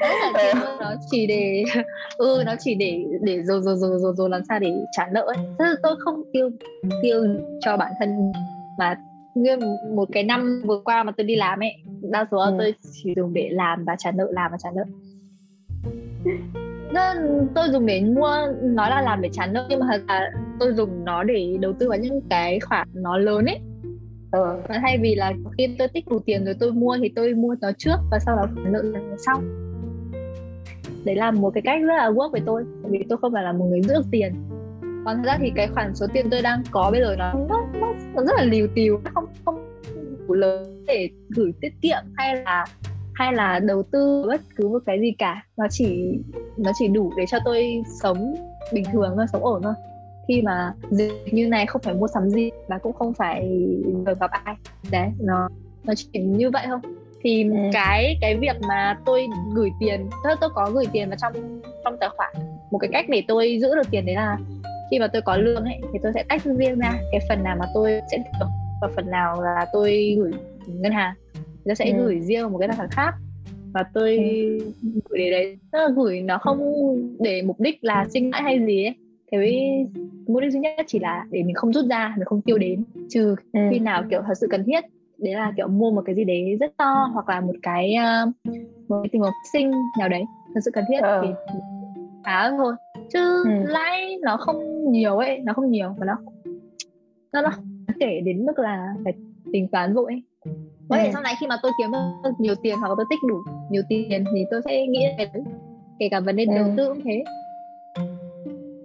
[0.00, 1.64] Là tiền nó chỉ để
[2.18, 5.20] ừ nó chỉ để để rồi rồi rồi rồi rồi làm sao để trả nợ
[5.20, 5.36] ấy.
[5.36, 6.50] Thế là tôi không tiêu
[7.02, 7.24] tiêu
[7.60, 8.32] cho bản thân
[8.78, 8.96] mà
[9.34, 9.58] nguyên
[9.96, 11.72] một cái năm vừa qua mà tôi đi làm ấy
[12.10, 12.54] đa số ừ.
[12.58, 14.84] tôi chỉ dùng để làm và trả nợ làm và trả nợ
[16.94, 18.30] nên tôi dùng để mua
[18.62, 20.30] nó là làm để trả nợ nhưng mà thật là
[20.60, 23.58] tôi dùng nó để đầu tư vào những cái khoản nó lớn ấy
[24.32, 24.62] ừ.
[24.68, 27.54] và thay vì là khi tôi tích đủ tiền rồi tôi mua thì tôi mua
[27.60, 28.82] nó trước và sau đó khoản nợ
[29.26, 29.42] sau
[31.04, 33.52] đấy là một cái cách rất là work với tôi vì tôi không phải là
[33.52, 34.32] một người giữ được tiền
[35.04, 37.66] còn thật ra thì cái khoản số tiền tôi đang có bây giờ nó, nó,
[38.14, 39.80] nó rất là liều tiều không không
[40.28, 42.64] đủ lớn để gửi tiết kiệm hay là
[43.14, 45.42] hay là đầu tư bất cứ một cái gì cả.
[45.56, 46.18] Nó chỉ
[46.56, 48.34] nó chỉ đủ để cho tôi sống
[48.72, 49.74] bình thường thôi sống ổn thôi.
[50.28, 53.68] Khi mà dịch như này không phải mua sắm gì và cũng không phải
[54.06, 54.54] vừa gặp ai.
[54.90, 55.48] Đấy nó
[55.84, 56.78] nó chỉ như vậy thôi.
[57.22, 57.56] Thì ừ.
[57.72, 61.96] cái cái việc mà tôi gửi tiền tôi, tôi có gửi tiền vào trong trong
[62.00, 62.34] tài khoản.
[62.70, 64.38] Một cái cách để tôi giữ được tiền đấy là
[64.90, 67.56] khi mà tôi có lương ấy thì tôi sẽ tách riêng ra cái phần nào
[67.58, 68.46] mà tôi sẽ được
[68.80, 70.32] và phần nào là tôi gửi
[70.66, 71.14] ngân hàng
[71.64, 72.04] nó sẽ ừ.
[72.04, 73.14] gửi riêng một cái tài khoản khác
[73.74, 74.58] và tôi ừ.
[75.08, 76.58] gửi để đấy tức là gửi nó không
[77.20, 78.94] để mục đích là sinh lãi hay gì ấy
[79.30, 79.86] cái
[80.26, 82.84] mục đích duy nhất chỉ là để mình không rút ra mình không tiêu đến
[83.10, 83.60] trừ ừ.
[83.70, 84.84] khi nào kiểu thật sự cần thiết
[85.18, 87.94] đấy là kiểu mua một cái gì đấy rất to hoặc là một cái
[88.26, 88.34] uh,
[88.88, 90.24] một cái tình huống sinh nào đấy
[90.54, 91.20] thật sự cần thiết ừ.
[91.22, 91.28] thì
[92.24, 92.74] phá thôi
[93.12, 93.50] chứ ừ.
[93.66, 96.16] lãi nó không nhiều ấy nó không nhiều và nó
[97.32, 97.50] nó nó
[98.00, 99.12] kể đến mức là phải
[99.52, 100.22] tính toán vội ấy
[100.88, 101.10] có thể ừ.
[101.12, 101.90] sau này khi mà tôi kiếm
[102.24, 103.36] được nhiều tiền hoặc là tôi tích đủ
[103.70, 105.30] nhiều tiền thì tôi sẽ nghĩ về
[105.98, 106.70] kể cả vấn đề đầu ừ.
[106.76, 107.24] tư cũng thế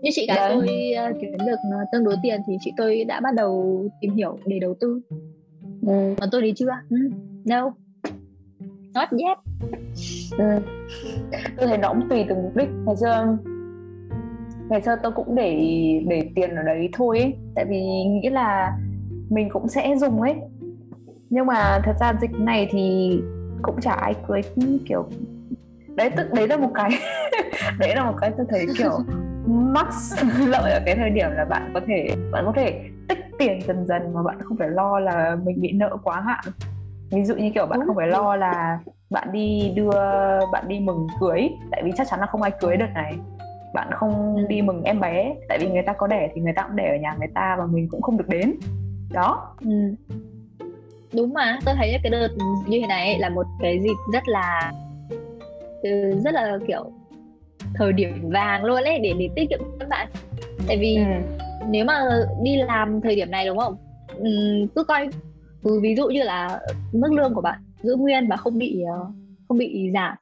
[0.01, 3.19] như chị gái tôi uh, kiếm được uh, tương đối tiền thì chị tôi đã
[3.19, 5.01] bắt đầu tìm hiểu để đầu tư
[5.88, 6.15] ừ.
[6.19, 6.97] còn tôi đi chưa ừ.
[7.45, 7.71] no
[8.93, 9.38] not yet
[10.38, 10.45] ừ.
[11.57, 13.38] tôi thấy nó cũng tùy từng mục đích ngày xưa
[14.69, 15.55] ngày xưa tôi cũng để
[16.07, 18.77] để tiền ở đấy thôi ấy tại vì nghĩ là
[19.29, 20.35] mình cũng sẽ dùng ấy
[21.29, 23.13] nhưng mà thật ra dịch này thì
[23.61, 24.41] cũng chả ai cưới
[24.85, 25.09] kiểu
[25.95, 26.89] đấy tức đấy là một cái
[27.79, 28.99] đấy là một cái tôi thấy kiểu
[29.47, 30.13] max
[30.47, 33.85] lợi ở cái thời điểm là bạn có thể bạn có thể tích tiền dần
[33.87, 36.43] dần mà bạn không phải lo là mình bị nợ quá hạn.
[37.11, 39.91] Ví dụ như kiểu bạn không phải lo là bạn đi đưa
[40.51, 43.17] bạn đi mừng cưới tại vì chắc chắn là không ai cưới đợt này.
[43.73, 44.45] Bạn không ừ.
[44.49, 46.97] đi mừng em bé tại vì người ta có đẻ thì người ta cũng đẻ
[46.97, 48.55] ở nhà người ta và mình cũng không được đến.
[49.13, 49.55] Đó.
[49.61, 49.95] Ừ
[51.13, 52.27] đúng mà tôi thấy cái đợt
[52.67, 54.71] như thế này là một cái dịp rất là
[55.81, 56.91] ừ, rất là kiểu
[57.73, 60.07] thời điểm vàng luôn ấy để để tiết kiệm các bạn
[60.67, 61.03] tại vì ừ.
[61.69, 62.05] nếu mà
[62.43, 63.75] đi làm thời điểm này đúng không
[64.17, 64.29] ừ,
[64.75, 65.09] cứ coi
[65.63, 66.59] ừ, ví dụ như là
[66.93, 69.05] mức lương của bạn giữ nguyên và không bị ờ,
[69.47, 70.17] không bị giảm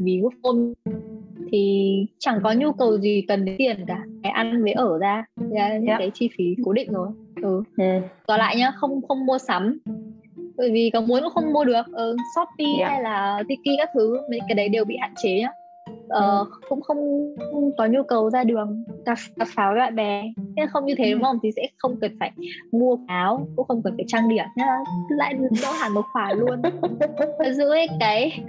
[0.00, 0.72] vì quốc ôm
[1.52, 5.24] thì chẳng có nhu cầu gì cần đến tiền cả cái ăn với ở ra
[5.36, 5.98] là những yeah.
[5.98, 7.08] cái chi phí cố định rồi
[7.42, 7.62] ừ.
[7.76, 7.84] ừ.
[8.26, 9.78] còn lại nhá không không mua sắm
[10.56, 12.90] bởi vì có muốn cũng không mua được ừ, shopee yeah.
[12.90, 15.50] hay là tiki các thứ mấy cái đấy đều bị hạn chế nhá
[16.08, 16.44] ờ, ừ.
[16.68, 16.98] cũng không,
[17.52, 20.22] không có nhu cầu ra đường cà, cà pháo với bạn bè.
[20.56, 21.38] Thế không như thế đúng không?
[21.42, 22.30] Thì sẽ không cần phải
[22.72, 24.76] mua áo cũng không cần phải trang điểm nhá.
[25.08, 26.62] Lại đỡ hẳn một khoản luôn.
[27.52, 28.40] Giữ ấy cái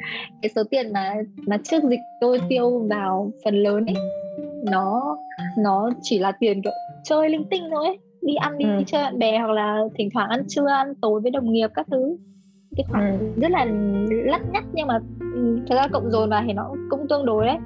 [0.42, 1.16] cái số tiền mà
[1.48, 3.96] mà trước dịch tôi tiêu vào phần lớn ấy
[4.72, 5.18] nó
[5.58, 8.84] nó chỉ là tiền kiểu chơi linh tinh thôi ấy đi ăn đi, ừ.
[8.88, 11.88] chơi bạn bè hoặc là thỉnh thoảng ăn trưa ăn tối với đồng nghiệp các
[11.92, 12.18] thứ
[12.78, 13.42] cái khoản ừ.
[13.42, 13.66] rất là
[14.10, 17.46] lắt nhắt nhưng mà ừ, thật ra cộng dồn vào thì nó cũng tương đối
[17.46, 17.58] đấy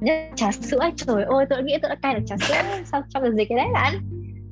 [0.00, 3.22] nhất trà sữa trời ơi tôi nghĩ tôi đã cai được trà sữa sau trong
[3.22, 3.94] đợt dịch cái đấy là ăn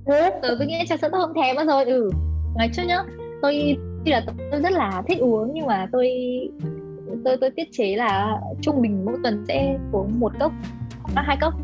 [0.04, 0.56] ừ.
[0.58, 2.10] tôi nghĩ trà sữa tôi không thèm nữa rồi ừ
[2.54, 2.98] ngày trước nhá
[3.42, 6.10] tôi tuy là tôi rất là thích uống nhưng mà tôi
[7.24, 10.52] tôi tôi tiết chế là trung bình mỗi tuần sẽ uống một cốc
[11.02, 11.54] hoặc hai cốc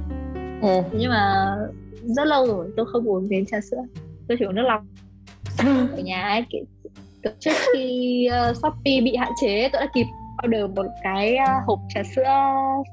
[0.63, 0.83] ừ.
[0.93, 1.57] nhưng mà
[2.03, 3.83] rất lâu rồi tôi không uống đến trà sữa.
[4.29, 4.83] Tôi chỉ uống nước lọc.
[5.97, 6.45] Ở nhà ấy
[7.41, 10.07] trước khi uh, shopee bị hạn chế tôi đã kịp
[10.47, 12.25] order một cái uh, hộp trà sữa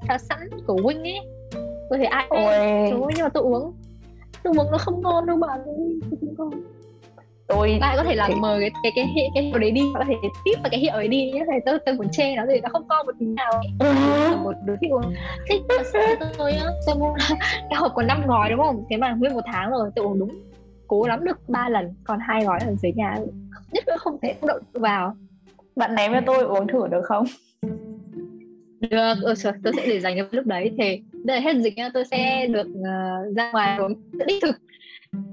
[0.07, 1.19] pha sẵn của wing ấy.
[1.89, 2.89] Tôi thấy ai Ôi.
[2.91, 3.73] nhưng mà tôi uống.
[4.43, 5.59] Tôi uống nó không ngon đâu bạn
[6.19, 6.49] không ngon
[7.49, 8.39] tôi bạn có thể làm thì...
[8.39, 10.13] mời cái cái cái hiệu, cái hiệu đấy đi có thể
[10.45, 11.43] tiếp vào cái hiệu ấy đi nhé.
[11.47, 13.67] Thầy tôi tôi muốn chê nó thì nó không có một tí nào ấy.
[13.79, 14.37] Ừ.
[14.43, 15.13] một đứa thích uống.
[15.49, 15.61] Thích
[16.37, 17.13] tôi á tôi mua
[17.69, 18.85] cái hộp có năm gói đúng không?
[18.89, 20.29] Thế mà nguyên một tháng rồi tôi uống đúng
[20.87, 23.15] cố lắm được ba lần còn hai gói ở dưới nhà.
[23.71, 25.15] Nhất nữa không thể động vào.
[25.75, 27.25] Bạn ném cho tôi uống thử được không?
[28.79, 30.71] Được ừ, trời, tôi sẽ để dành cho lúc đấy.
[30.77, 33.93] Thì đây hết dịch nha tôi sẽ được uh, ra ngoài uống.
[34.27, 34.55] Đích thực.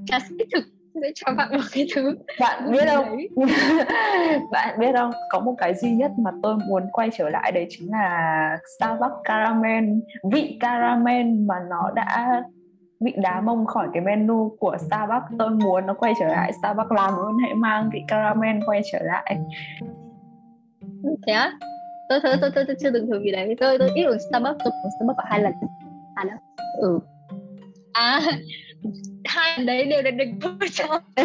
[0.07, 0.65] Trà đích thực
[1.03, 3.17] sẽ cho bạn một cái thứ bạn biết không?
[4.51, 5.11] bạn biết không?
[5.31, 9.15] Có một cái duy nhất mà tôi muốn quay trở lại đấy chính là Starbucks
[9.25, 9.85] caramel
[10.33, 12.43] vị caramel mà nó đã
[13.01, 15.27] bị đá mông khỏi cái menu của Starbucks.
[15.39, 18.99] Tôi muốn nó quay trở lại Starbucks làm ơn hãy mang vị caramel quay trở
[19.03, 19.37] lại.
[21.27, 21.53] Thế á?
[22.09, 23.55] Tôi tôi tôi tôi, tôi chưa từng thử vị đấy.
[23.61, 25.53] Tôi tôi ít uống Starbucks tôi uống Starbucks hai lần.
[26.15, 26.37] À đó.
[26.81, 26.99] Ừ.
[27.93, 28.21] À
[29.25, 31.01] hai đấy đều được được tôi cho.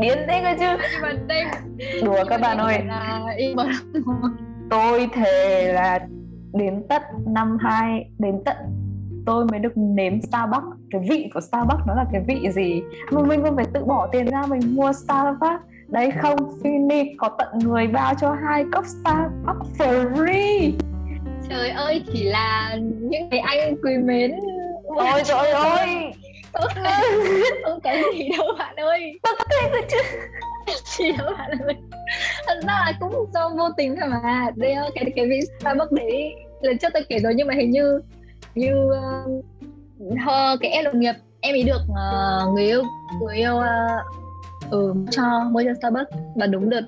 [0.00, 0.84] Điên thế cơ chứ.
[0.92, 1.44] Nhưng mà đây
[2.04, 2.78] đùa các bạn ơi.
[2.86, 3.20] là
[4.70, 5.98] tôi thề là
[6.52, 8.56] đến tận năm hai đến tận
[9.26, 10.66] tôi mới được nếm Starbucks.
[10.90, 12.82] Cái vị của Starbucks nó là cái vị gì?
[13.10, 15.62] Mà mình còn phải tự bỏ tiền ra mình mua Starbucks.
[15.88, 20.72] Đấy không Philly có tận người bao cho hai cốc Starbucks free.
[21.48, 24.32] Trời ơi chỉ là những cái anh quý mến
[24.96, 26.12] ôi trời ơi.
[27.64, 29.12] Không cái gì đâu bạn ơi.
[29.22, 29.98] Tôi thể rồi chứ.
[30.98, 31.74] Gì đâu bạn ơi.
[32.46, 34.46] Thật ra là cũng do vô tình thôi mà.
[34.56, 38.00] Đây cái cái vị Starbucks đấy lần trước tôi kể rồi nhưng mà hình như
[38.54, 38.90] như
[40.12, 42.82] uh, cái em đồng nghiệp em ấy được uh, người yêu
[43.20, 46.10] người yêu uh, ừ, cho mua cho Starbucks.
[46.36, 46.82] Và đúng đợt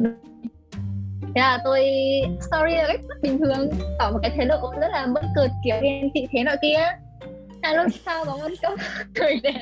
[1.35, 1.81] thế là tôi
[2.51, 3.71] sorry là cách rất bình thường.
[3.99, 6.79] Tỏ một cái thái độ rất là bất cợt kiểu ghen thị thế nọ kia
[7.62, 8.77] là lúc sau có một câu
[9.14, 9.57] cười đen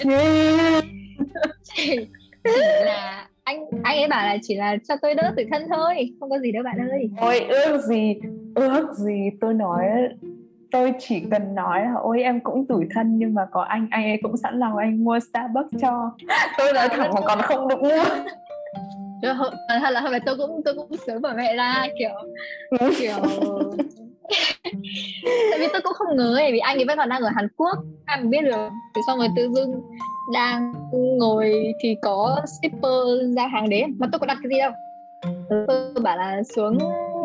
[1.63, 1.97] chỉ,
[2.45, 2.51] chỉ
[2.85, 6.31] là anh anh ấy bảo là chỉ là cho tôi đỡ tuổi thân thôi không
[6.31, 7.11] có gì đâu bạn ơi.
[7.21, 8.15] Ôi ước gì
[8.55, 9.85] ước gì tôi nói
[10.71, 14.05] tôi chỉ cần nói là ôi em cũng tủi thân nhưng mà có anh anh
[14.05, 16.11] ấy cũng sẵn lòng anh mua Starbucks cho.
[16.59, 18.05] Tôi nói thẳng mà còn không được mua.
[19.35, 22.11] Hơn, hay là hôm nay tôi cũng tôi cũng sớm bảo mẹ ra kiểu
[22.99, 23.17] kiểu
[25.51, 27.49] tại vì tôi cũng không ngờ ấy vì anh ấy vẫn còn đang ở Hàn
[27.57, 27.79] Quốc.
[28.07, 29.83] Mà biết được thì xong rồi tự dưng
[30.33, 30.73] đang
[31.19, 33.97] ngồi thì có shipper ra hàng đến.
[33.99, 34.73] Mà tôi có đặt cái gì đâu.
[35.67, 36.79] Tôi bảo là xuống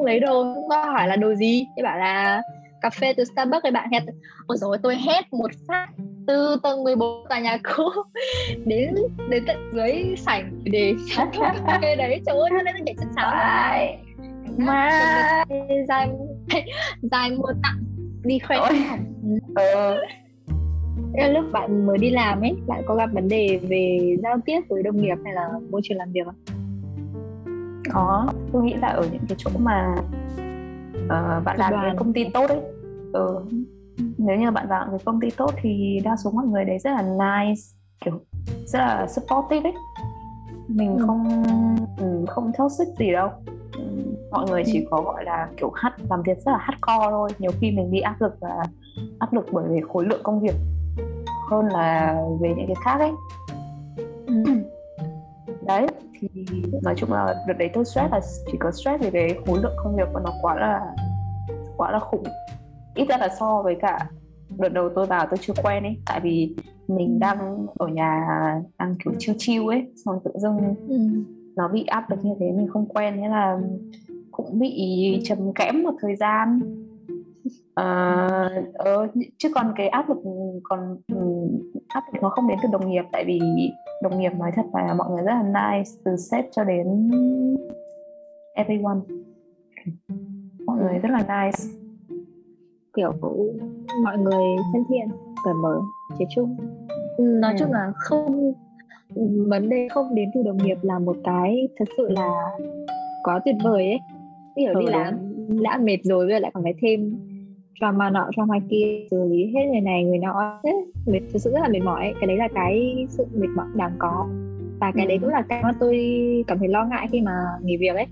[0.05, 1.65] lấy đồ có hỏi là đồ gì.
[1.77, 2.41] Thế bảo là
[2.81, 3.89] cà phê từ Starbucks thì bạn.
[3.91, 4.01] Hét
[4.47, 5.87] ôi rồi tôi hét một phát
[6.27, 7.83] từ tầng 14 tòa nhà cũ
[8.65, 8.95] đến
[9.29, 12.21] đến tận dưới sảnh để cà phê đấy.
[12.25, 13.31] Trời ơi nó lên nhảy chân sáo
[14.57, 14.89] mà
[15.87, 16.09] dài
[17.11, 17.83] dài mua tặng.
[18.23, 18.57] Đi khoe
[19.55, 19.95] ừ.
[21.33, 24.83] lúc bạn mới đi làm ấy bạn có gặp vấn đề về giao tiếp với
[24.83, 26.35] đồng nghiệp hay là môi trường làm việc không?
[27.91, 28.27] Có.
[28.53, 29.95] Tôi nghĩ là ở những cái chỗ mà
[31.05, 32.61] uh, bạn làm cái công ty tốt ấy.
[33.13, 33.43] Ừ.
[34.17, 36.91] nếu như bạn vào cái công ty tốt thì đa số mọi người đấy rất
[36.91, 37.61] là nice
[38.05, 38.19] kiểu
[38.65, 39.73] rất là supportive ấy.
[40.67, 41.05] Mình ừ.
[41.07, 41.43] không
[41.97, 43.29] ừ, không xích gì đâu
[44.31, 44.87] mọi người chỉ ừ.
[44.91, 47.99] có gọi là kiểu hát làm việc rất là hardcore thôi nhiều khi mình bị
[47.99, 48.63] áp lực là
[49.19, 50.55] áp lực bởi vì khối lượng công việc
[51.51, 53.11] hơn là về những cái khác ấy
[54.27, 54.43] ừ.
[55.65, 55.87] đấy
[56.19, 56.29] thì
[56.83, 58.19] nói chung là đợt đấy tôi stress là
[58.51, 60.95] chỉ có stress về cái khối lượng công việc của nó quá là
[61.77, 62.23] quá là khủng
[62.95, 64.09] ít ra là so với cả
[64.57, 66.55] đợt đầu tôi vào tôi chưa quen ấy tại vì
[66.87, 68.27] mình đang ở nhà
[68.79, 70.97] đang kiểu chiêu chiêu ấy xong tự dưng ừ.
[71.61, 73.59] Nó bị áp lực như thế mình không quen thế là
[74.31, 76.59] cũng bị trầm kẽm một thời gian.
[77.75, 78.27] À,
[78.73, 80.17] ờ, chứ còn cái áp lực
[80.63, 80.97] còn
[81.87, 83.39] áp lực nó không đến từ đồng nghiệp tại vì
[84.03, 87.11] đồng nghiệp nói thật là mọi người rất là nice từ sếp cho đến
[88.53, 88.99] everyone.
[90.65, 91.63] Mọi người rất là nice.
[92.95, 93.11] Kiểu
[94.03, 94.43] mọi người
[94.73, 95.07] thân thiện
[95.43, 95.81] cởi mở
[96.19, 96.57] trẻ trung
[97.17, 97.57] nói ừ.
[97.59, 98.53] chung là không
[99.47, 102.29] vấn đề không đến từ đồng nghiệp là một cái thật sự là
[103.23, 103.99] quá tuyệt vời ấy
[104.55, 105.13] kiểu ừ, đi làm
[105.63, 107.15] đã mệt rồi bây giờ lại còn phải thêm
[107.79, 110.71] drama nọ drama kia xử lý hết người này người nọ hết
[111.05, 112.13] mệt thực sự rất là mệt mỏi ấy.
[112.19, 114.27] cái đấy là cái sự mệt mỏi đáng có
[114.79, 115.09] và cái ừ.
[115.09, 115.97] đấy cũng là cái mà tôi
[116.47, 117.31] cảm thấy lo ngại khi mà
[117.63, 118.07] nghỉ việc ấy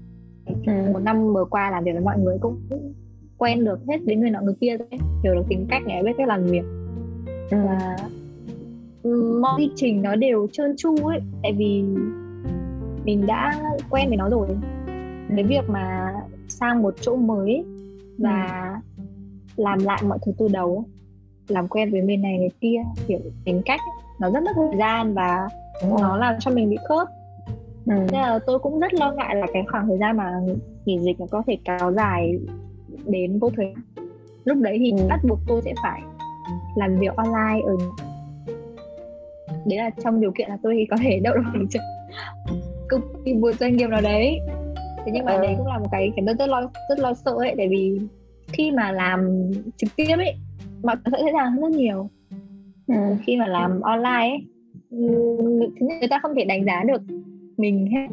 [0.66, 0.92] ừ.
[0.94, 2.60] một năm vừa qua làm việc với mọi người cũng
[3.38, 6.12] quen được hết đến người nọ người kia đấy hiểu được tính cách này biết
[6.18, 6.64] cách làm việc
[7.52, 7.58] ừ.
[7.66, 7.96] và
[9.42, 11.84] mọi quy trình nó đều trơn tru ấy tại vì
[13.04, 13.54] mình đã
[13.90, 14.48] quen với nó rồi
[15.36, 16.14] cái việc mà
[16.48, 17.66] sang một chỗ mới
[18.18, 19.04] và ừ.
[19.56, 20.86] làm lại mọi thứ từ đầu
[21.48, 23.80] làm quen với bên này người kia hiểu tính cách
[24.20, 25.48] nó rất mất thời gian và
[25.90, 27.08] nó làm cho mình bị khớp
[27.86, 27.94] ừ.
[28.12, 30.40] nên là tôi cũng rất lo ngại là cái khoảng thời gian mà
[30.86, 32.40] nghỉ dịch nó có thể kéo dài
[33.06, 33.74] đến vô thời
[34.44, 35.08] lúc đấy thì ừ.
[35.10, 36.02] bắt buộc tôi sẽ phải
[36.76, 37.78] làm việc online ở
[39.66, 41.80] đấy là trong điều kiện là tôi có thể đậu được
[42.90, 44.40] công ty một doanh nghiệp nào đấy
[45.06, 45.42] thế nhưng mà ừ.
[45.42, 48.00] đấy cũng là một cái khiến tôi rất lo rất lo sợ ấy tại vì
[48.48, 50.36] khi mà làm trực tiếp ấy
[50.84, 52.10] mọi thứ sẽ dễ dàng rất nhiều
[52.88, 52.96] ừ.
[53.26, 54.46] khi mà làm online ấy
[55.80, 57.02] người ta không thể đánh giá được
[57.58, 58.08] mình hết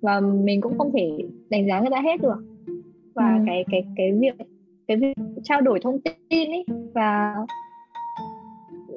[0.00, 1.10] và mình cũng không thể
[1.50, 2.38] đánh giá người ta hết được
[3.14, 3.42] và ừ.
[3.46, 4.34] cái cái cái việc
[4.88, 5.14] cái việc
[5.44, 6.64] trao đổi thông tin ấy
[6.94, 7.34] và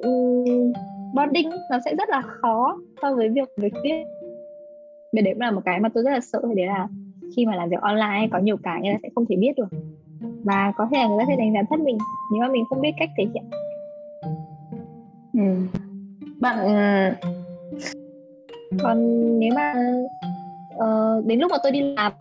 [0.02, 0.72] um,
[1.14, 4.04] bonding nó sẽ rất là khó so với việc việc viết.
[5.12, 6.88] Để đấy là một cái mà tôi rất là sợ đấy là
[7.36, 9.68] khi mà làm việc online có nhiều cái người ta sẽ không thể biết được.
[10.44, 11.98] Và có thể là người ta sẽ đánh giá thất mình
[12.32, 13.44] nếu mà mình không biết cách thể hiện.
[15.34, 15.40] Ừ.
[16.40, 16.58] bạn
[18.82, 18.98] còn
[19.38, 19.74] nếu mà
[20.74, 22.12] uh, đến lúc mà tôi đi làm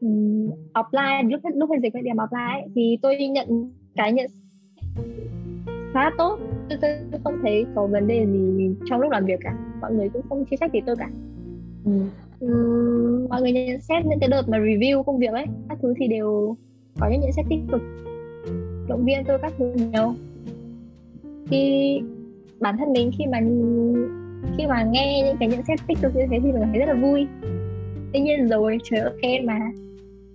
[0.00, 4.26] um, offline lúc lúc hay dịch cái điểm offline thì tôi nhận cái nhận
[5.96, 6.38] khá tốt.
[6.68, 6.78] Tôi,
[7.10, 9.58] tôi không thấy có vấn đề gì trong lúc làm việc cả.
[9.80, 11.10] Mọi người cũng không chia trách gì tôi cả.
[11.84, 11.92] Ừ.
[12.40, 15.94] um, mọi người nhận xét những cái đợt mà review công việc ấy các thứ
[16.00, 16.56] thì đều
[17.00, 17.80] có những nhận xét tích cực.
[18.88, 20.14] Động viên tôi các thứ nhiều.
[21.50, 22.00] Khi
[22.60, 23.40] bản thân mình khi mà
[24.58, 26.86] khi mà nghe những cái nhận xét tích cực như thế thì mình thấy rất
[26.86, 27.26] là vui.
[28.12, 29.58] Tuy nhiên rồi trời ơi khen mà.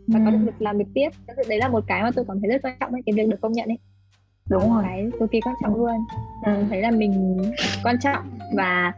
[0.07, 0.25] Và ừ.
[0.25, 1.09] có động lực làm việc tiếp
[1.49, 3.41] đấy là một cái mà tôi cảm thấy rất quan trọng ấy cái việc được
[3.41, 3.77] công nhận ấy
[4.51, 6.05] đúng rồi cái cực kỳ quan trọng luôn
[6.45, 6.51] ừ.
[6.69, 7.41] thấy là mình
[7.83, 8.23] quan trọng
[8.55, 8.93] và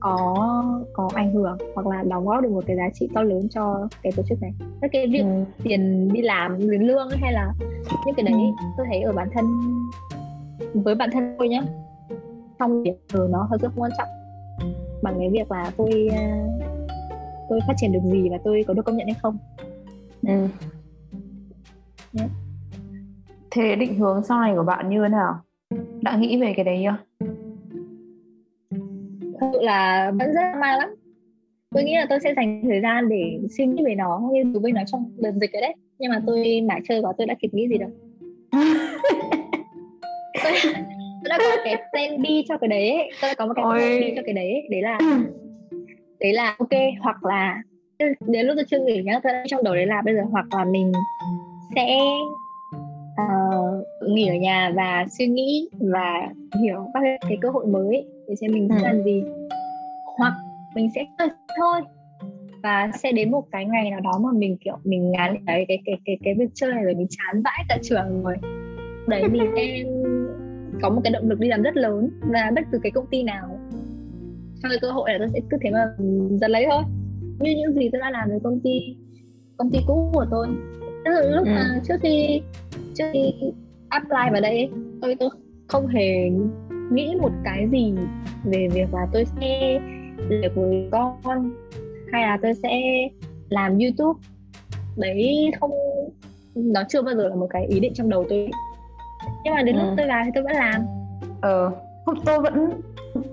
[0.00, 3.48] có có ảnh hưởng hoặc là đóng góp được một cái giá trị to lớn
[3.50, 5.44] cho cái tổ chức này các cái việc ừ.
[5.64, 7.52] tiền đi làm tiền lương hay là
[8.06, 8.64] những cái đấy ừ.
[8.76, 9.44] tôi thấy ở bản thân
[10.74, 11.62] với bản thân tôi nhá
[12.58, 14.08] trong việc ở nó hơi rất quan trọng
[15.02, 16.22] bằng cái việc là tôi ờ,
[17.48, 19.38] tôi phát triển được gì và tôi có được công nhận hay không
[20.22, 20.48] ừ.
[22.18, 22.30] Yeah.
[23.50, 25.34] Thế định hướng sau này của bạn như thế nào?
[26.02, 27.26] Đã nghĩ về cái đấy chưa?
[29.40, 30.88] Thật sự là vẫn rất may lắm.
[31.74, 34.62] Tôi nghĩ là tôi sẽ dành thời gian để suy nghĩ về nó nghiên cứu
[34.62, 35.74] về nó trong đợt dịch ấy đấy.
[35.98, 37.90] Nhưng mà tôi mãi chơi quá tôi đã kịp nghĩ gì đâu
[40.42, 40.52] tôi,
[41.22, 43.10] tôi đã có cái plan B cho cái đấy ấy.
[43.22, 44.62] tôi đã có một cái plan B cho cái đấy ấy.
[44.70, 44.98] đấy là
[46.20, 46.70] đấy là ok
[47.00, 47.62] hoặc là
[48.26, 50.46] đến lúc tôi chưa nghỉ nhá tôi đang trong đầu đấy là bây giờ hoặc
[50.54, 50.92] là mình
[51.74, 51.98] sẽ
[53.22, 56.28] uh, nghỉ ở nhà và suy nghĩ và
[56.62, 58.82] hiểu các cái, cơ hội mới để xem mình sẽ ừ.
[58.82, 59.22] làm gì
[60.18, 60.32] hoặc
[60.74, 61.06] mình sẽ
[61.58, 61.80] thôi
[62.62, 65.78] và sẽ đến một cái ngày nào đó mà mình kiểu mình ngán cái cái
[65.84, 68.36] cái cái cái việc chơi này rồi mình chán vãi cả trường rồi
[69.08, 69.84] đấy mình sẽ
[70.82, 73.22] có một cái động lực đi làm rất lớn và bất cứ cái công ty
[73.22, 73.58] nào
[74.62, 75.92] cho cái cơ hội là tôi sẽ cứ thế mà
[76.40, 76.82] giật lấy thôi
[77.40, 78.96] như những gì tôi đã làm với công ty
[79.56, 80.46] công ty cũ của tôi
[81.04, 81.50] tức là lúc ừ.
[81.50, 82.42] mà trước khi
[83.00, 83.32] trước khi
[83.88, 84.70] apply vào đây
[85.02, 85.30] tôi tôi
[85.68, 86.30] không hề
[86.92, 87.94] nghĩ một cái gì
[88.44, 89.80] về việc là tôi sẽ
[90.28, 91.50] làm với con
[92.12, 92.80] hay là tôi sẽ
[93.48, 94.20] làm youtube.
[94.96, 95.70] Đấy không
[96.54, 98.50] nó chưa bao giờ là một cái ý định trong đầu tôi.
[99.44, 99.82] Nhưng mà đến ừ.
[99.82, 100.82] lúc tôi vào thì tôi vẫn làm.
[101.40, 101.70] Ờ
[102.06, 102.70] không tôi vẫn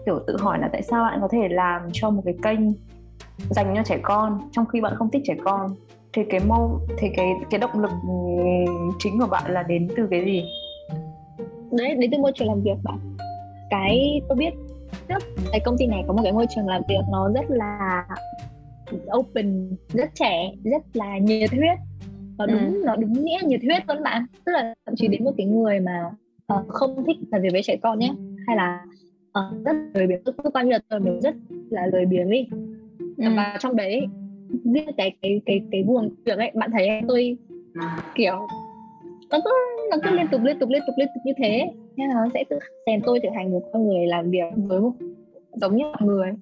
[0.06, 2.60] kiểu tự hỏi là tại sao bạn có thể làm cho một cái kênh
[3.50, 5.76] dành cho trẻ con trong khi bạn không thích trẻ con
[6.18, 7.92] thì cái mâu thì cái cái động lực
[9.00, 10.44] chính của bạn là đến từ cái gì?
[11.72, 13.00] Đấy đến từ môi trường làm việc bạn.
[13.70, 14.54] Cái tôi biết
[15.08, 18.06] trước cái công ty này có một cái môi trường làm việc nó rất là
[19.18, 21.78] open rất trẻ rất là nhiệt huyết.
[22.38, 22.84] Nó đúng ừ.
[22.86, 24.26] nó đúng nghĩa nhiệt huyết luôn bạn.
[24.46, 26.12] Tức là thậm chí đến một cái người mà
[26.54, 28.14] uh, không thích làm việc với trẻ con nhé
[28.48, 28.82] hay là
[29.40, 30.24] uh, rất lười biếng.
[30.24, 31.36] Cứ coi như là tôi mình rất
[31.70, 32.48] là lười biếng đi
[33.18, 33.26] ừ.
[33.36, 34.08] và trong đấy
[34.64, 37.38] riêng cái cái cái cái buồng việc ấy bạn thấy tôi
[38.16, 38.48] kiểu
[39.32, 39.52] nó cứ
[39.92, 41.72] nó cứ liên tục liên tục liên tục liên tục như thế.
[41.96, 44.80] Nên là nó sẽ tự rèn tôi trở thành một con người làm việc với
[44.80, 44.92] một
[45.54, 46.34] giống như mọi người.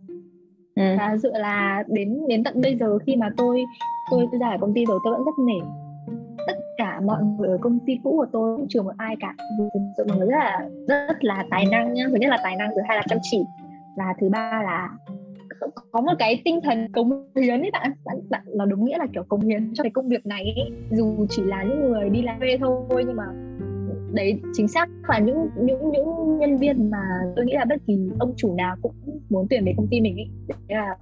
[0.75, 0.83] Ừ.
[0.97, 3.65] và dựa là đến đến tận bây giờ khi mà tôi
[4.11, 5.67] tôi ra ở công ty rồi tôi vẫn rất nể.
[6.47, 9.35] Tất cả mọi người ở công ty cũ của tôi không trừ một ai cả.
[9.97, 12.05] Sự mọi người rất là rất là tài năng nhá.
[12.09, 13.43] Thứ nhất là tài năng thứ hai là chăm chỉ.
[13.95, 14.89] Và thứ ba là
[15.91, 17.91] có một cái tinh thần cống hiến ấy bạn.
[18.05, 20.71] Bạn bạn nó đúng nghĩa là kiểu cống hiến cho cái công việc này ấy.
[20.91, 23.25] dù chỉ là những người đi làm thuê thôi nhưng mà
[24.13, 27.03] đấy chính xác là những những những nhân viên mà
[27.35, 28.93] tôi nghĩ là bất kỳ ông chủ nào cũng
[29.29, 30.27] muốn tuyển về công ty mình ấy.
[30.47, 30.97] Đấy là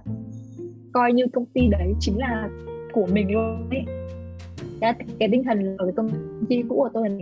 [0.92, 2.48] coi như công ty đấy chính là
[2.92, 3.84] của mình luôn ấy.
[4.80, 6.10] Cái, cái tinh thần ở cái công
[6.48, 7.16] ty cũ của tôi là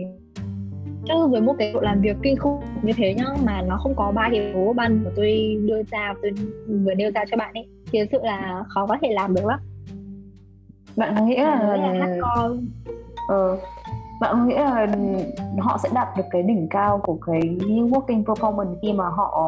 [1.05, 3.95] chứ với một cái độ làm việc kinh khủng như thế nhá mà nó không
[3.95, 6.31] có ba yếu tố ban của tôi đưa ra tôi
[6.67, 9.45] vừa nêu ra cho bạn ấy thì thực sự là khó có thể làm được
[9.45, 9.59] lắm.
[10.95, 12.65] Bạn có nghĩ là, là hardcore
[13.27, 13.57] ờ,
[14.21, 14.87] bạn có nghĩ là
[15.59, 19.41] họ sẽ đạt được cái đỉnh cao của cái working performance khi mà họ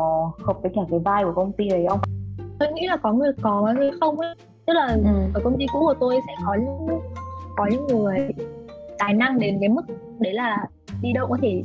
[0.44, 2.00] hợp với cả cái vai của công ty đấy không?
[2.60, 4.36] Tôi nghĩ là có người có có người không ấy.
[4.66, 5.32] Tức là ừ.
[5.34, 7.00] ở công ty cũ của tôi sẽ có những
[7.56, 8.30] có những người
[8.98, 9.82] tài năng đến cái mức
[10.20, 10.66] đấy là
[11.02, 11.64] đi đâu có thể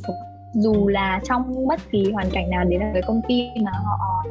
[0.55, 4.24] dù là trong bất kỳ hoàn cảnh nào đến là cái công ty mà họ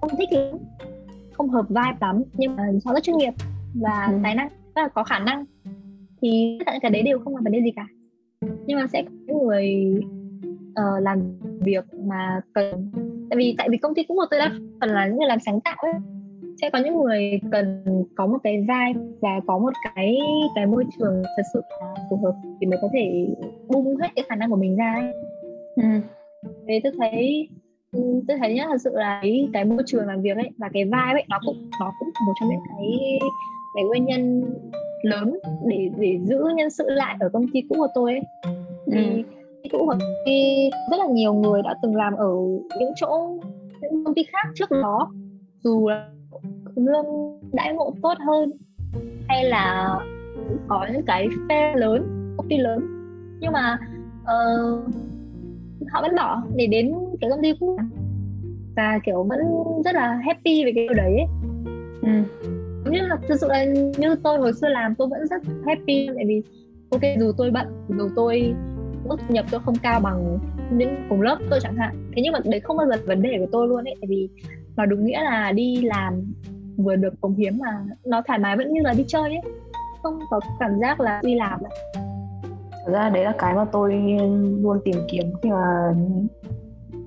[0.00, 0.58] không thích lắm
[1.32, 3.32] không hợp vibe lắm nhưng mà họ rất chuyên nghiệp
[3.74, 4.18] và ừ.
[4.22, 5.44] tài năng rất là có khả năng
[6.22, 7.86] thì tất cả cái đấy đều không là vấn đề gì cả
[8.66, 9.94] nhưng mà sẽ có những người
[10.70, 11.22] uh, làm
[11.60, 12.90] việc mà cần
[13.30, 15.38] tại vì tại vì công ty cũng một tôi đã phần là những người làm
[15.40, 15.92] sáng tạo ấy
[16.60, 17.84] sẽ có những người cần
[18.16, 20.18] có một cái vai và có một cái
[20.54, 21.62] cái môi trường thật sự
[22.10, 23.28] phù hợp thì mới có thể
[23.68, 25.12] bung hết cái khả năng của mình ra ấy.
[25.76, 25.82] Ừ.
[26.68, 27.48] Thế tôi thấy
[27.92, 30.68] ừ, tôi thấy nhá thật sự là cái, cái môi trường làm việc ấy và
[30.72, 33.18] cái vai ấy nó cũng nó cũng một trong những cái
[33.74, 34.44] cái nguyên nhân
[35.02, 38.22] lớn để để giữ nhân sự lại ở công ty cũ của tôi ấy.
[38.92, 39.22] Thì ừ
[39.72, 40.34] cũ của tôi
[40.90, 42.34] rất là nhiều người đã từng làm ở
[42.78, 43.38] những chỗ
[43.80, 45.10] những công ty khác trước đó
[45.64, 46.08] dù là
[46.86, 47.06] lương
[47.52, 48.52] đãi ngộ tốt hơn
[49.28, 49.94] hay là
[50.68, 52.80] có những cái phe lớn công ty lớn
[53.40, 53.78] nhưng mà
[54.22, 54.84] uh,
[55.90, 57.78] họ vẫn bỏ để đến cái công ty cũ
[58.76, 59.38] và kiểu vẫn
[59.84, 61.26] rất là happy về cái điều đấy ấy.
[62.02, 62.90] Ừ.
[62.90, 63.64] như là thực sự là
[63.98, 66.42] như tôi hồi xưa làm tôi vẫn rất happy tại vì
[66.90, 68.54] ok dù tôi bận dù tôi
[69.08, 70.38] mức thu nhập tôi không cao bằng
[70.72, 73.36] những cùng lớp tôi chẳng hạn thế nhưng mà đấy không bao giờ vấn đề
[73.38, 74.28] của tôi luôn ấy tại vì
[74.76, 76.14] nó đúng nghĩa là đi làm
[76.78, 79.40] vừa được cống hiến mà nó thoải mái vẫn như là đi chơi ấy.
[80.02, 81.72] Không có cảm giác là đi làm ấy.
[82.70, 83.94] thật ra đấy là cái mà tôi
[84.60, 85.94] luôn tìm kiếm khi mà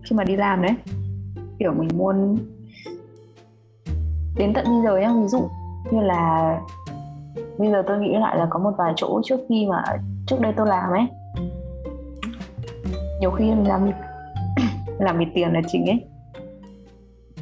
[0.03, 0.75] khi mà đi làm đấy.
[1.59, 2.37] Kiểu mình muốn
[4.35, 5.49] đến tận bây giờ nhá, ví dụ
[5.91, 6.59] như là
[7.57, 9.83] bây giờ tôi nghĩ lại là có một vài chỗ trước khi mà,
[10.27, 11.07] trước đây tôi làm ấy.
[13.19, 13.91] Nhiều khi mình làm
[14.99, 16.10] làm vì tiền là chính ấy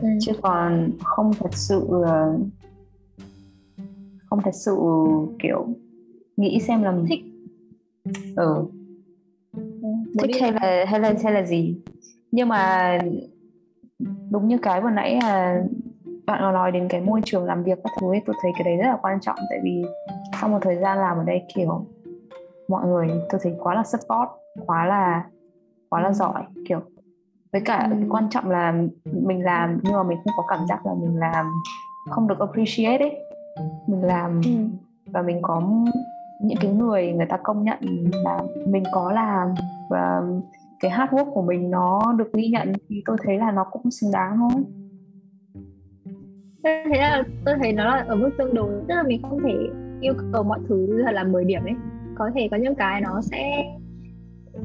[0.02, 0.08] ừ.
[0.22, 2.38] chứ còn không thật sự ờ,
[4.26, 4.78] không thật sự
[5.39, 5.68] kiểu
[6.38, 7.22] nghĩ xem là mình thích.
[8.36, 8.66] Ừ.
[9.56, 9.89] ừ
[10.22, 11.76] thích hay là hay là hay là gì.
[12.32, 12.97] Nhưng mà
[14.32, 15.64] đúng như cái vừa nãy là
[16.26, 18.64] bạn có nói đến cái môi trường làm việc các thứ ấy tôi thấy cái
[18.64, 19.36] đấy rất là quan trọng.
[19.50, 19.84] Tại vì
[20.39, 21.86] sau một thời gian làm ở đây kiểu
[22.68, 24.30] mọi người tôi thấy quá là support
[24.66, 25.24] quá là
[25.89, 26.80] quá là giỏi kiểu
[27.54, 27.97] với cả ừ.
[28.10, 28.74] quan trọng là
[29.04, 31.45] mình làm nhưng mà mình không có cảm giác là mình làm
[32.10, 33.18] không được appreciate ấy.
[33.88, 34.52] Mình làm ừ.
[35.06, 35.62] và mình có
[36.41, 37.78] những cái người người ta công nhận
[38.24, 39.54] là mình có làm
[39.89, 40.22] và
[40.80, 43.91] cái hard work của mình nó được ghi nhận thì tôi thấy là nó cũng
[43.91, 44.64] xứng đáng thôi.
[46.64, 49.39] Tôi thấy là tôi thấy nó là ở mức tương đối tức là mình không
[49.43, 49.54] thể
[50.02, 51.76] yêu cầu mọi thứ là làm 10 điểm ấy.
[52.16, 53.66] Có thể có những cái nó sẽ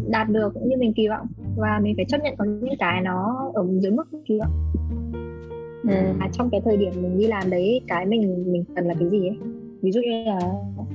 [0.08, 1.26] đạt được như mình kỳ vọng
[1.56, 4.70] và mình phải chấp nhận có những cái nó ở dưới mức vọng
[5.82, 5.94] ừ.
[6.20, 9.10] à, trong cái thời điểm mình đi làm đấy cái mình mình cần là cái
[9.10, 9.38] gì ấy
[9.82, 10.38] ví dụ như là
[10.76, 10.88] uh,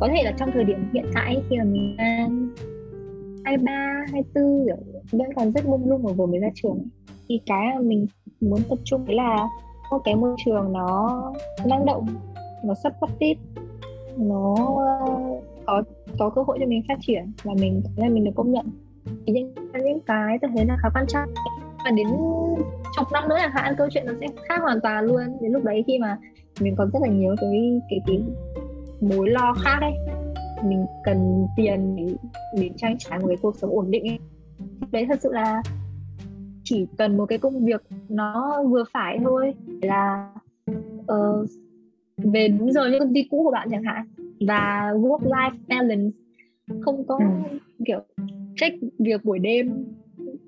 [0.00, 1.96] có thể là trong thời điểm hiện tại khi mà mình
[3.44, 4.66] hai ba hai tư
[5.12, 6.78] vẫn còn rất mông lung ở vừa mới ra trường
[7.28, 8.06] thì cái mà mình
[8.40, 9.48] muốn tập trung là
[9.90, 11.22] một cái môi trường nó
[11.66, 12.06] năng động
[12.64, 13.40] nó supportive
[14.16, 14.54] nó
[15.66, 15.82] có
[16.18, 18.66] có cơ hội cho mình phát triển và mình thấy là mình được công nhận.
[19.26, 19.54] Thì những
[19.84, 21.28] những cái tôi thấy là khá quan trọng.
[21.84, 22.08] Và đến
[22.96, 25.22] chục năm nữa chẳng hạn câu chuyện nó sẽ khác hoàn toàn luôn.
[25.40, 26.18] Đến lúc đấy khi mà
[26.60, 28.22] mình còn rất là nhiều cái cái cái
[29.00, 29.92] mối lo khác ấy
[30.64, 32.14] mình cần tiền để,
[32.60, 34.18] để trang trải một cái cuộc sống ổn định ấy.
[34.92, 35.62] Đấy thật sự là
[36.64, 40.32] chỉ cần một cái công việc nó vừa phải thôi là
[41.12, 41.48] uh,
[42.16, 44.06] về đúng giờ như công ty cũ của bạn chẳng hạn
[44.46, 46.16] và work life balance
[46.80, 47.58] không có ừ.
[47.86, 48.00] kiểu
[48.56, 49.84] check việc buổi đêm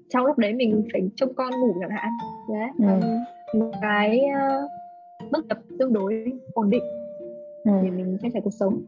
[0.09, 2.11] trong lúc đấy mình phải trông con ngủ chẳng hạn
[2.49, 3.59] đấy ừ.
[3.59, 6.83] một cái uh, bất tập tương đối ổn định
[7.65, 7.73] ừ.
[7.83, 8.83] để mình trang trải cuộc sống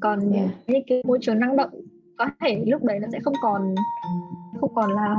[0.00, 0.50] còn yeah.
[0.66, 1.70] những cái môi trường năng động
[2.16, 3.74] có thể lúc đấy nó sẽ không còn
[4.60, 5.16] không còn là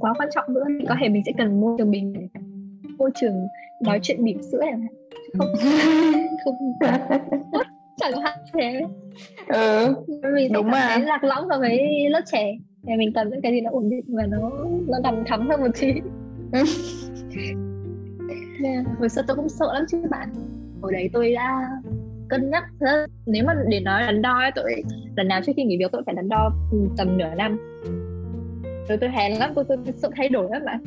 [0.00, 2.28] quá quan trọng nữa có thể mình sẽ cần môi trường bình
[2.98, 3.46] môi trường
[3.82, 4.92] nói chuyện bỉm sữa chẳng hạn
[5.38, 5.52] không
[6.44, 6.72] không
[7.96, 8.80] chẳng hạn thế
[9.48, 9.94] ừ
[10.34, 10.98] mình đúng mà.
[10.98, 12.52] lạc lõng so với lớp trẻ.
[12.86, 14.50] Thì mình cần những cái gì nó ổn định và nó
[14.88, 15.92] nó đầm thắm hơn một tí.
[18.64, 18.86] Yeah.
[18.98, 20.28] hồi xưa tôi cũng sợ lắm chứ bạn.
[20.82, 21.68] Hồi đấy tôi đã
[22.28, 24.82] cân nhắc thế nếu mà để nói đắn đo ấy, tôi
[25.16, 26.52] lần nào trước khi nghỉ việc tôi phải đắn đo
[26.96, 27.58] tầm nửa năm.
[28.88, 30.84] Rồi tôi hèn lắm tôi tôi, tôi sợ thay đổi lắm bạn.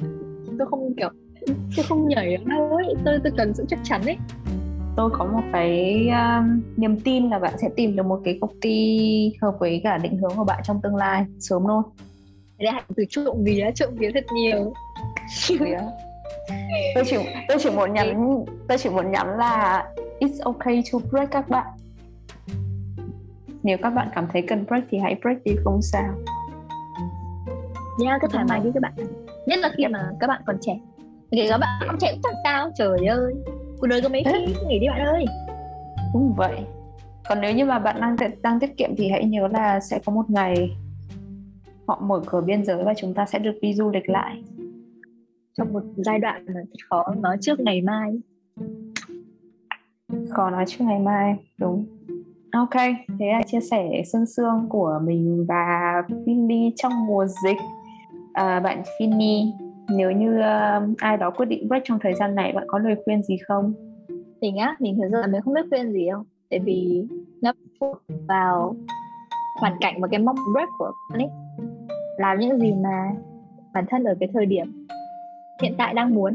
[0.60, 1.10] Tôi không kiểu
[1.76, 2.94] tôi không nhảy đâu ấy.
[3.06, 4.18] Tôi tôi cần sự chắc chắn ấy
[5.00, 8.60] tôi có một cái um, niềm tin là bạn sẽ tìm được một cái công
[8.62, 11.84] ty hợp với cả định hướng của bạn trong tương lai sớm thôi.
[12.58, 14.74] Đây là từ trộm vía trộm vía thật nhiều.
[16.96, 19.88] Tôi chỉ tôi chỉ muốn nhắn tôi chỉ muốn nhắn là
[20.20, 21.68] it's okay to break các bạn.
[23.64, 26.14] Nếu các bạn cảm thấy cần break thì hãy break đi không sao.
[28.00, 28.94] Nha yeah, cứ thoải mái đi các bạn.
[29.46, 30.80] Nhất là khi mà các bạn còn trẻ.
[31.32, 33.34] Kể các bạn còn trẻ cũng chẳng sao trời ơi
[33.80, 35.26] cuộc đời có mấy khi nghỉ đi bạn ơi.
[36.14, 36.60] Đúng vậy.
[37.30, 40.14] Còn nếu như mà bạn đang đang tiết kiệm thì hãy nhớ là sẽ có
[40.14, 40.78] một ngày
[41.88, 44.44] họ mở cửa biên giới và chúng ta sẽ được đi du lịch lại.
[45.58, 48.20] Trong một giai đoạn mà khó nói trước ngày mai.
[50.30, 51.86] Khó nói trước ngày mai đúng.
[52.52, 52.76] Ok
[53.20, 55.94] thế là chia sẻ sương sương của mình và
[56.26, 57.58] Finny trong mùa dịch.
[58.34, 59.52] À, bạn Finny
[59.92, 62.96] nếu như uh, ai đó quyết định break trong thời gian này bạn có lời
[63.06, 63.74] khuyên gì không?
[64.42, 66.24] Mình á mình thực ra mình không biết khuyên gì đâu.
[66.50, 67.08] Tại vì
[67.42, 67.94] nó phụ
[68.28, 68.76] vào
[69.60, 71.30] hoàn cảnh và cái mong break của con ấy.
[72.18, 73.12] Làm những gì mà
[73.74, 74.88] bản thân ở cái thời điểm
[75.62, 76.34] hiện tại đang muốn.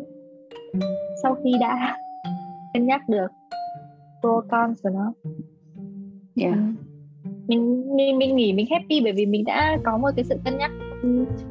[1.22, 1.96] Sau khi đã
[2.74, 3.26] cân nhắc được
[4.20, 5.12] pro con của nó.
[6.36, 6.56] Yeah.
[7.46, 10.58] mình mình mình nghĩ mình happy bởi vì mình đã có một cái sự cân
[10.58, 10.70] nhắc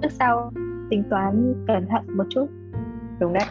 [0.02, 0.52] trước sau
[0.94, 2.48] tính toán cẩn thận một chút.
[3.20, 3.44] Đúng đấy.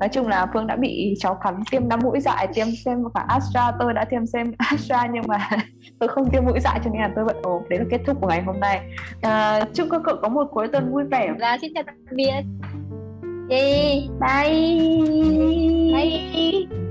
[0.00, 3.24] Nói chung là phương đã bị cháu cắn tiêm năm mũi dại tiêm xem cả
[3.28, 5.48] astra tôi đã tiêm xem astra nhưng mà
[5.98, 7.62] tôi không tiêm mũi dại cho nên là tôi vẫn ốm.
[7.68, 8.80] Đấy là kết thúc của ngày hôm nay.
[9.22, 11.32] À, chúc các cậu có một cuối tuần vui vẻ.
[11.40, 12.42] Và xin chào tạm biệt
[13.50, 14.54] Yay, bye.
[15.94, 16.83] Bye